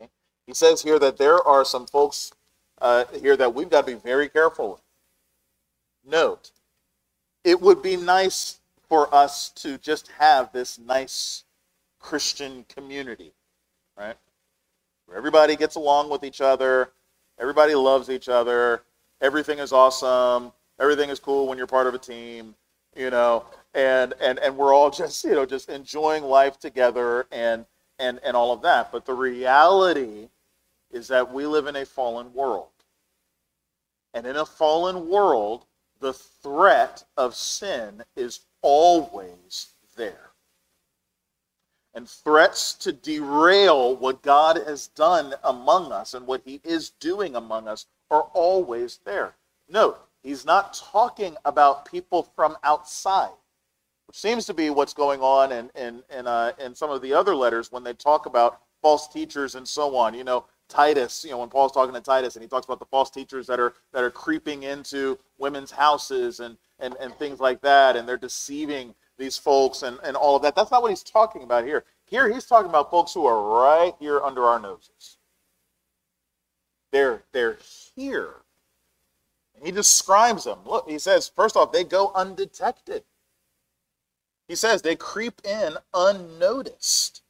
[0.00, 0.10] Okay?
[0.46, 2.32] He says here that there are some folks
[2.80, 4.82] uh, here that we've got to be very careful with.
[6.04, 6.50] Note,
[7.44, 11.44] it would be nice for us to just have this nice
[12.00, 13.32] Christian community,
[13.96, 14.16] right?
[15.06, 16.90] Where everybody gets along with each other,
[17.38, 18.82] everybody loves each other,
[19.20, 22.54] everything is awesome, everything is cool when you're part of a team,
[22.96, 23.44] you know,
[23.74, 27.66] and and and we're all just, you know, just enjoying life together and
[27.98, 28.92] and and all of that.
[28.92, 30.28] But the reality
[30.90, 32.68] is that we live in a fallen world.
[34.14, 35.64] And in a fallen world,
[36.00, 40.30] the threat of sin is always there.
[41.94, 47.36] And threats to derail what God has done among us and what he is doing
[47.36, 49.34] among us are always there.
[49.68, 53.30] Note, he's not talking about people from outside,
[54.14, 57.34] seems to be what's going on in, in, in, uh, in some of the other
[57.34, 60.14] letters when they talk about false teachers and so on.
[60.14, 62.86] You know, Titus, you know, when Paul's talking to Titus and he talks about the
[62.86, 67.60] false teachers that are that are creeping into women's houses and and, and things like
[67.62, 70.56] that, and they're deceiving these folks and, and all of that.
[70.56, 71.84] That's not what he's talking about here.
[72.06, 75.18] Here he's talking about folks who are right here under our noses.
[76.90, 77.58] They're they're
[77.94, 78.34] here.
[79.62, 80.58] He describes them.
[80.66, 83.04] Look, he says, first off, they go undetected.
[84.52, 87.22] He says they creep in unnoticed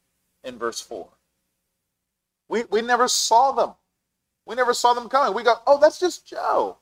[0.43, 1.07] in verse 4.
[2.49, 3.75] We, we never saw them.
[4.45, 5.33] We never saw them coming.
[5.33, 6.79] We go, oh, that's just Joe.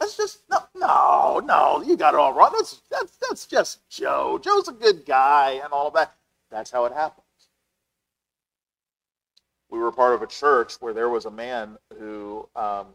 [0.00, 1.84] That's just no, no, no.
[1.86, 2.50] You got it all wrong.
[2.56, 4.40] That's that's that's just Joe.
[4.42, 6.12] Joe's a good guy and all of that.
[6.50, 7.22] That's how it happens.
[9.70, 12.86] We were part of a church where there was a man who um,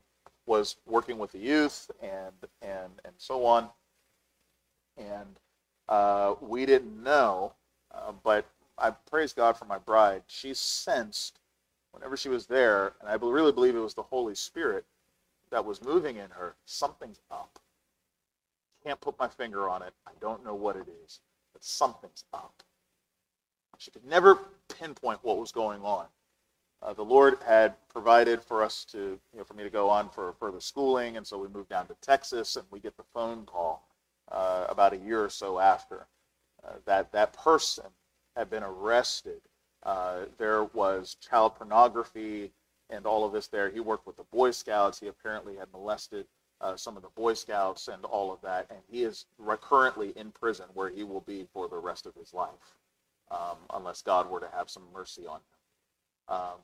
[0.45, 3.69] was working with the youth and and and so on,
[4.97, 5.39] and
[5.89, 7.53] uh, we didn't know,
[7.93, 8.45] uh, but
[8.77, 10.23] I praise God for my bride.
[10.27, 11.39] She sensed
[11.91, 14.85] whenever she was there, and I really believe it was the Holy Spirit
[15.51, 17.59] that was moving in her, something's up.
[18.83, 19.93] Can't put my finger on it.
[20.07, 21.19] I don't know what it is,
[21.53, 22.63] but something's up.
[23.77, 24.39] She could never
[24.79, 26.05] pinpoint what was going on.
[26.81, 30.09] Uh, the Lord had provided for us to, you know, for me to go on
[30.09, 33.45] for further schooling, and so we moved down to Texas, and we get the phone
[33.45, 33.87] call
[34.33, 36.07] uh, about a year or so after
[36.65, 37.85] uh, that that person
[38.35, 39.41] had been arrested.
[39.83, 42.51] Uh, there was child pornography
[42.89, 43.69] and all of this there.
[43.69, 44.99] He worked with the Boy Scouts.
[44.99, 46.25] He apparently had molested
[46.61, 49.25] uh, some of the Boy Scouts and all of that, and he is
[49.61, 52.77] currently in prison where he will be for the rest of his life,
[53.31, 56.35] um, unless God were to have some mercy on him.
[56.35, 56.57] Um,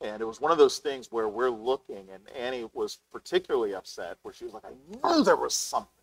[0.00, 4.16] and it was one of those things where we're looking, and Annie was particularly upset,
[4.22, 6.01] where she was like, I knew there was something.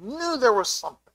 [0.00, 1.12] Knew there was something.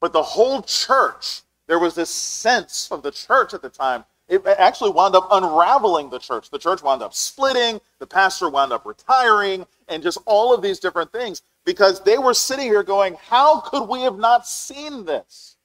[0.00, 4.46] But the whole church, there was this sense of the church at the time it
[4.46, 6.48] actually wound up unraveling the church.
[6.48, 10.78] The church wound up splitting, the pastor wound up retiring, and just all of these
[10.78, 15.56] different things because they were sitting here going, How could we have not seen this?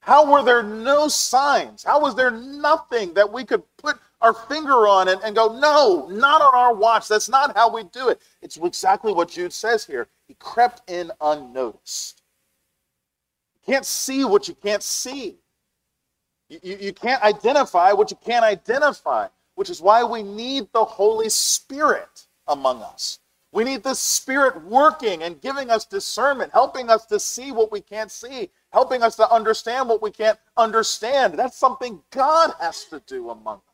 [0.00, 1.82] How were there no signs?
[1.82, 6.06] How was there nothing that we could put our finger on and, and go, No,
[6.10, 7.08] not on our watch.
[7.08, 8.20] That's not how we do it.
[8.42, 10.08] It's exactly what Jude says here.
[10.28, 12.22] He crept in unnoticed.
[13.54, 15.38] You can't see what you can't see.
[16.48, 21.28] You, you can't identify what you can't identify, which is why we need the Holy
[21.28, 23.20] Spirit among us.
[23.52, 27.80] We need the Spirit working and giving us discernment, helping us to see what we
[27.80, 31.34] can't see, helping us to understand what we can't understand.
[31.34, 33.69] That's something God has to do among us.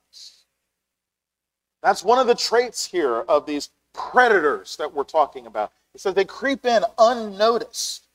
[1.83, 5.72] That's one of the traits here of these predators that we're talking about.
[5.93, 8.07] He says they creep in unnoticed.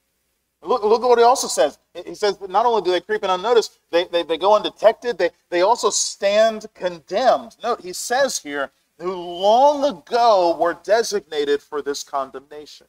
[0.64, 1.80] Look, look at what he also says.
[2.06, 5.32] He says not only do they creep in unnoticed, they, they, they go undetected, they,
[5.50, 7.56] they also stand condemned.
[7.64, 12.88] Note, he says here, who long ago were designated for this condemnation.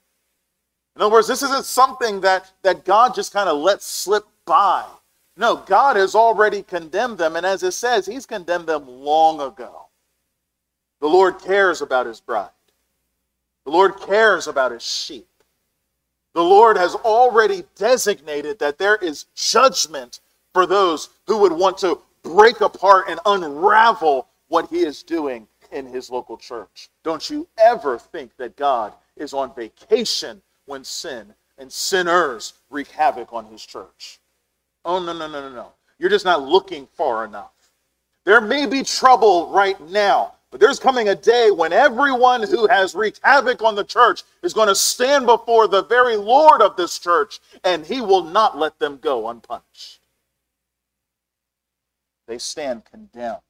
[0.95, 4.85] In other words, this isn't something that, that God just kind of lets slip by.
[5.39, 9.87] No, God has already condemned them, and as it says, He's condemned them long ago.
[11.03, 12.49] The Lord cares about His bride,
[13.67, 15.27] the Lord cares about His sheep.
[16.35, 20.21] The Lord has already designated that there is judgment
[20.55, 25.87] for those who would want to break apart and unravel what he is doing in
[25.87, 26.89] his local church.
[27.03, 33.33] Don't you ever think that God is on vacation when sin and sinners wreak havoc
[33.33, 34.19] on his church.
[34.85, 35.73] Oh, no, no, no, no, no.
[35.99, 37.53] You're just not looking far enough.
[38.25, 42.95] There may be trouble right now, but there's coming a day when everyone who has
[42.95, 46.99] wreaked havoc on the church is going to stand before the very Lord of this
[46.99, 50.01] church, and he will not let them go unpunished.
[52.29, 53.41] They stand condemned.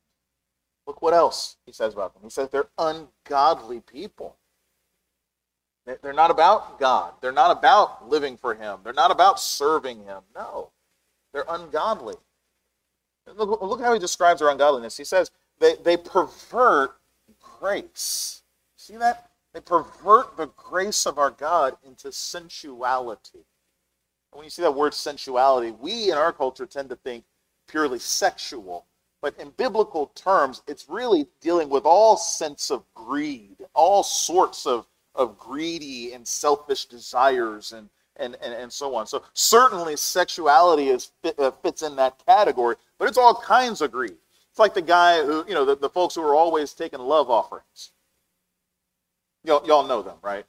[0.86, 2.22] Look what else he says about them.
[2.22, 4.36] He says they're ungodly people.
[5.84, 7.14] They're not about God.
[7.20, 8.78] They're not about living for Him.
[8.84, 10.22] They're not about serving Him.
[10.36, 10.70] No,
[11.32, 12.14] they're ungodly.
[13.36, 14.96] Look, look how he describes their ungodliness.
[14.96, 15.30] He says,
[15.62, 16.96] they, they pervert
[17.60, 18.42] grace.
[18.76, 19.30] See that?
[19.54, 23.44] They pervert the grace of our God into sensuality.
[24.32, 27.24] And when you see that word sensuality, we in our culture tend to think
[27.68, 28.86] purely sexual.
[29.20, 34.88] But in biblical terms, it's really dealing with all sense of greed, all sorts of,
[35.14, 39.06] of greedy and selfish desires and, and, and, and so on.
[39.06, 44.16] So certainly sexuality is, uh, fits in that category, but it's all kinds of greed.
[44.52, 47.30] It's like the guy who, you know, the, the folks who are always taking love
[47.30, 47.92] offerings.
[49.44, 50.44] Y'all, y'all know them, right?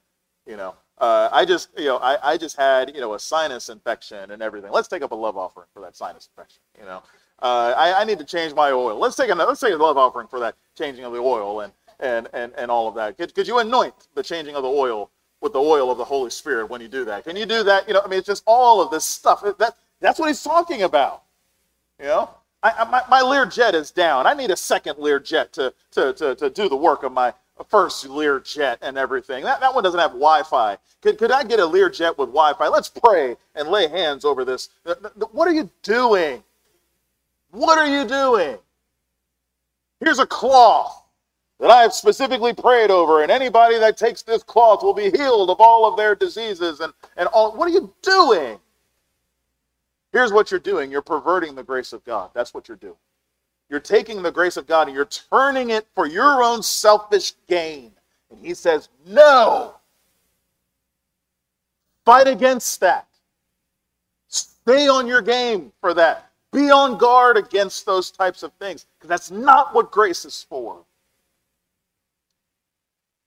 [0.46, 3.70] You know, uh, I just, you know, I, I just had, you know, a sinus
[3.70, 4.70] infection and everything.
[4.72, 6.60] Let's take up a love offering for that sinus infection.
[6.78, 7.02] You know,
[7.40, 8.98] uh, I, I need to change my oil.
[8.98, 11.72] Let's take a let's take a love offering for that changing of the oil and
[11.98, 13.16] and and, and all of that.
[13.16, 16.30] Could, could you anoint the changing of the oil with the oil of the Holy
[16.30, 17.24] Spirit when you do that?
[17.24, 17.88] Can you do that?
[17.88, 19.42] You know, I mean, it's just all of this stuff.
[19.58, 21.22] That that's what he's talking about.
[21.98, 22.30] You know,
[22.64, 24.26] I, I, my, my Learjet is down.
[24.26, 27.32] I need a second Learjet to, to, to, to do the work of my
[27.68, 29.44] first Learjet and everything.
[29.44, 30.78] That, that one doesn't have Wi-Fi.
[31.02, 32.68] Could, could I get a Learjet with Wi-Fi?
[32.68, 34.70] Let's pray and lay hands over this.
[34.86, 34.94] Uh,
[35.30, 36.42] what are you doing?
[37.50, 38.58] What are you doing?
[40.00, 41.02] Here's a cloth
[41.60, 45.50] that I have specifically prayed over, and anybody that takes this cloth will be healed
[45.50, 47.52] of all of their diseases and, and all.
[47.52, 48.58] What are you doing?
[50.14, 52.30] Here's what you're doing you're perverting the grace of God.
[52.34, 52.94] That's what you're doing.
[53.68, 57.90] You're taking the grace of God and you're turning it for your own selfish gain.
[58.30, 59.74] And he says, No.
[62.04, 63.08] Fight against that.
[64.28, 66.30] Stay on your game for that.
[66.52, 70.84] Be on guard against those types of things because that's not what grace is for.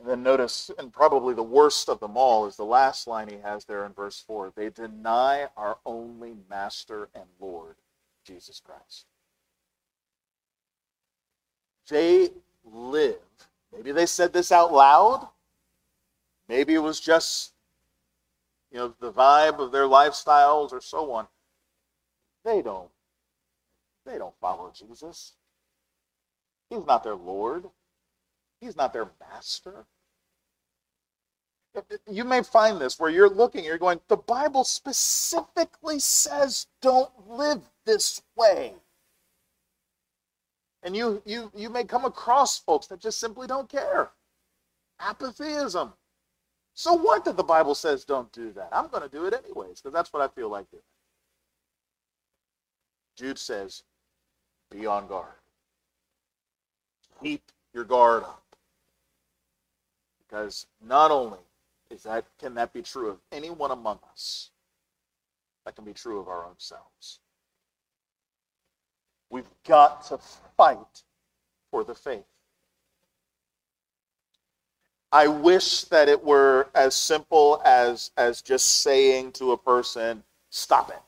[0.07, 3.39] And then notice, and probably the worst of them all is the last line he
[3.43, 7.75] has there in verse 4 they deny our only master and Lord,
[8.23, 9.05] Jesus Christ.
[11.89, 12.29] They
[12.63, 13.17] live.
[13.75, 15.27] Maybe they said this out loud.
[16.47, 17.51] Maybe it was just,
[18.71, 21.27] you know, the vibe of their lifestyles or so on.
[22.45, 22.91] They don't.
[24.05, 25.33] They don't follow Jesus.
[26.69, 27.65] He's not their Lord.
[28.61, 29.85] He's not their master.
[32.09, 37.61] You may find this where you're looking, you're going, the Bible specifically says don't live
[37.85, 38.73] this way.
[40.83, 44.09] And you, you, you may come across folks that just simply don't care.
[44.99, 45.93] Apatheism.
[46.73, 48.69] So what that the Bible says don't do that?
[48.71, 50.83] I'm going to do it anyways because that's what I feel like doing.
[53.15, 53.83] Jude says,
[54.69, 55.33] be on guard.
[57.23, 57.41] Keep
[57.73, 58.43] your guard up.
[60.19, 61.39] Because not only
[61.89, 64.51] is that can that be true of anyone among us,
[65.65, 67.19] that can be true of our own selves.
[69.29, 70.17] We've got to
[70.55, 71.03] fight
[71.71, 72.25] for the faith.
[75.11, 80.89] I wish that it were as simple as as just saying to a person, "Stop
[80.89, 81.01] it."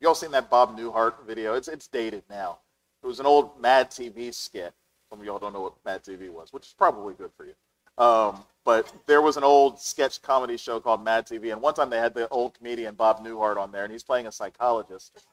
[0.00, 1.54] Y'all seen that Bob Newhart video?
[1.54, 2.58] It's it's dated now.
[3.02, 4.74] It was an old Mad TV skit.
[5.08, 7.54] Some of y'all don't know what Mad TV was, which is probably good for you.
[7.98, 11.88] Um, but there was an old sketch comedy show called Mad TV, and one time
[11.88, 15.24] they had the old comedian Bob Newhart on there, and he's playing a psychologist,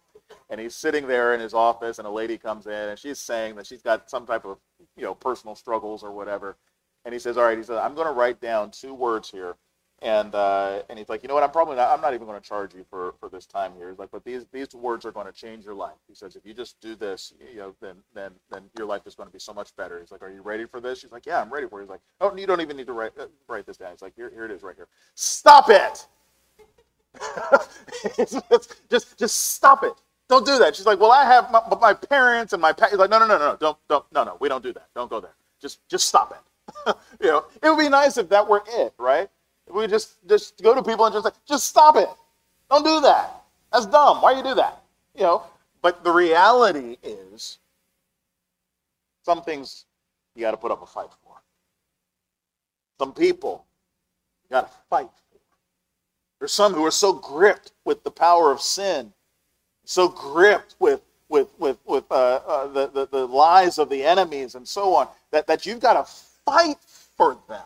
[0.49, 3.55] and he's sitting there in his office, and a lady comes in, and she's saying
[3.55, 4.59] that she's got some type of
[4.95, 6.57] you know personal struggles or whatever,
[7.05, 9.55] and he says, "All right," he says, "I'm going to write down two words here
[10.04, 11.43] and uh, and he's like, you know what?
[11.43, 11.89] I'm probably not.
[11.89, 13.89] I'm not even going to charge you for for this time here.
[13.89, 15.95] He's like, but these these words are going to change your life.
[16.10, 19.16] He says, if you just do this, you know, then then then your life is
[19.16, 19.99] going to be so much better.
[20.01, 20.99] He's like, are you ready for this?
[20.99, 21.84] She's like, yeah, I'm ready for it.
[21.84, 23.91] He's like, oh, you don't even need to write uh, write this down.
[23.91, 24.89] He's like, here here it is right here.
[25.16, 26.06] Stop it.
[28.89, 29.93] just just stop it.
[30.28, 30.76] Don't do that.
[30.76, 32.88] She's like, well, I have my, my parents and my pa-.
[32.89, 34.88] He's like, no no no no don't don't no no we don't do that.
[34.95, 35.36] Don't go there.
[35.62, 36.95] Just just stop it.
[37.22, 39.30] you know, it would be nice if that were it, right?
[39.72, 42.09] We just just go to people and just like, just stop it.
[42.70, 43.43] Don't do that.
[43.72, 44.22] That's dumb.
[44.22, 44.82] Why you do that?
[45.16, 45.43] You know.
[45.82, 47.59] But the reality is,
[49.24, 49.86] some things
[50.36, 51.36] you got to put up a fight for.
[52.99, 53.66] Some people
[54.43, 55.39] you got to fight for.
[56.39, 59.14] There's some who are so gripped with the power of sin,
[59.86, 64.55] so gripped with with with with uh, uh, the, the the lies of the enemies
[64.55, 66.11] and so on that that you've got to
[66.45, 66.78] fight
[67.18, 67.64] for them.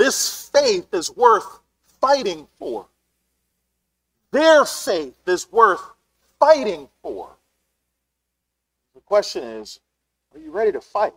[0.00, 1.60] This faith is worth
[2.00, 2.86] fighting for.
[4.30, 5.82] Their faith is worth
[6.38, 7.28] fighting for.
[8.94, 9.78] The question is
[10.34, 11.12] are you ready to fight?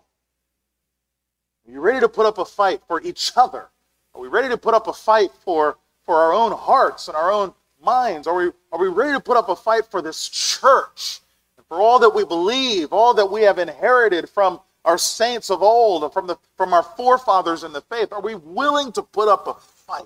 [1.66, 3.70] Are you ready to put up a fight for each other?
[4.14, 7.32] Are we ready to put up a fight for, for our own hearts and our
[7.32, 8.28] own minds?
[8.28, 11.22] Are we, are we ready to put up a fight for this church
[11.56, 15.62] and for all that we believe, all that we have inherited from our saints of
[15.62, 18.12] old, from, the, from our forefathers in the faith?
[18.12, 20.04] Are we willing to put up a fight?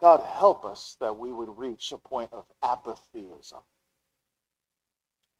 [0.00, 3.60] God, help us that we would reach a point of apatheism.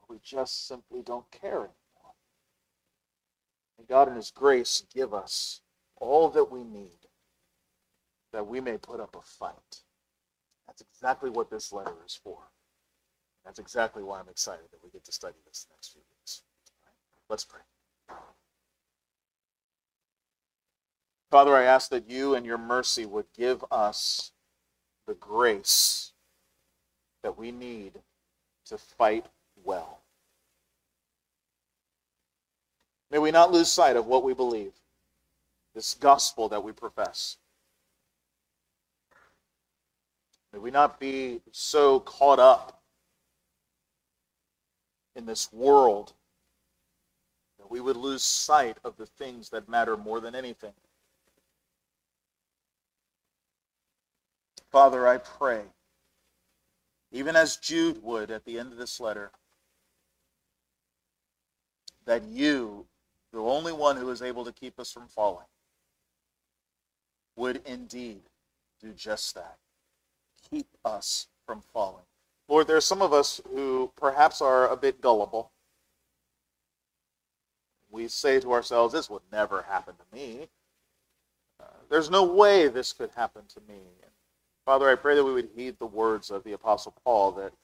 [0.09, 2.15] We just simply don't care anymore.
[3.79, 5.61] And God, in His grace, give us
[5.97, 6.91] all that we need
[8.33, 9.83] that we may put up a fight.
[10.67, 12.39] That's exactly what this letter is for.
[13.45, 16.12] That's exactly why I'm excited that we get to study this next few weeks.
[17.29, 17.61] Let's pray.
[21.31, 24.33] Father, I ask that you and your mercy would give us
[25.07, 26.13] the grace
[27.23, 27.93] that we need
[28.67, 29.27] to fight
[29.65, 30.01] well.
[33.11, 34.73] May we not lose sight of what we believe,
[35.75, 37.39] this gospel that we profess.
[40.53, 42.83] May we not be so caught up
[45.17, 46.13] in this world
[47.63, 50.73] that we would lose sight of the things that matter more than anything.
[54.71, 55.61] Father, I pray,
[57.13, 59.31] even as Jude would at the end of this letter,
[62.05, 62.87] that you,
[63.33, 65.47] the only one who is able to keep us from falling,
[67.37, 68.23] would indeed
[68.81, 69.57] do just that.
[70.51, 72.05] Keep us from falling.
[72.49, 75.53] Lord, there are some of us who perhaps are a bit gullible.
[77.93, 80.49] We say to ourselves, this would never happen to me.
[81.61, 83.81] Uh, there's no way this could happen to me.
[84.03, 84.13] And
[84.67, 87.55] Father, I pray that we would heed the words of the Apostle Paul that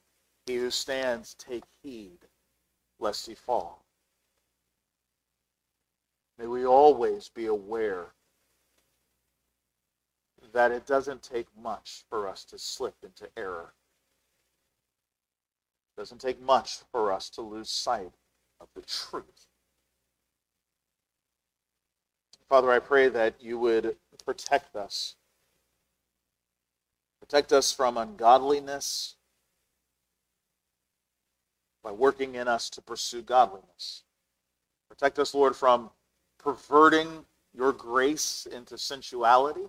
[0.46, 2.18] he who stands, take heed
[3.00, 3.84] lest he fall.
[6.38, 8.08] May we always be aware
[10.52, 13.72] that it doesn't take much for us to slip into error
[15.96, 18.12] It doesn't take much for us to lose sight
[18.60, 19.37] of the truth.
[22.48, 25.16] Father, I pray that you would protect us.
[27.20, 29.16] Protect us from ungodliness
[31.82, 34.02] by working in us to pursue godliness.
[34.88, 35.90] Protect us, Lord, from
[36.38, 39.68] perverting your grace into sensuality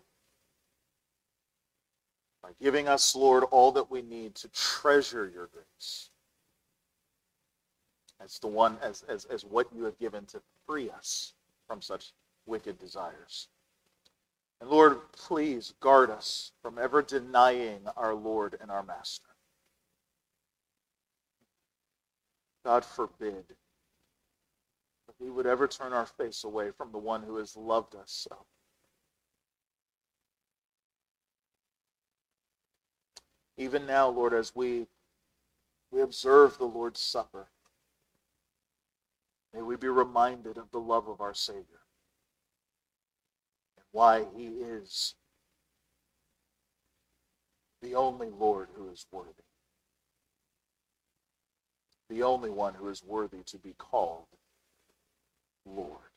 [2.41, 6.09] by giving us, Lord, all that we need to treasure your grace
[8.21, 11.34] as the one as, as, as what you have given to free us
[11.67, 12.13] from such
[12.50, 13.47] wicked desires.
[14.60, 19.30] And Lord, please guard us from ever denying our Lord and our Master.
[22.66, 23.45] God forbid
[25.08, 28.28] that we would ever turn our face away from the one who has loved us
[28.30, 28.45] so.
[33.58, 34.88] Even now, Lord, as we,
[35.91, 37.47] we observe the Lord's Supper,
[39.54, 41.80] may we be reminded of the love of our Savior
[43.92, 45.16] why he is
[47.82, 49.32] the only Lord who is worthy,
[52.10, 54.26] the only one who is worthy to be called
[55.66, 56.09] Lord.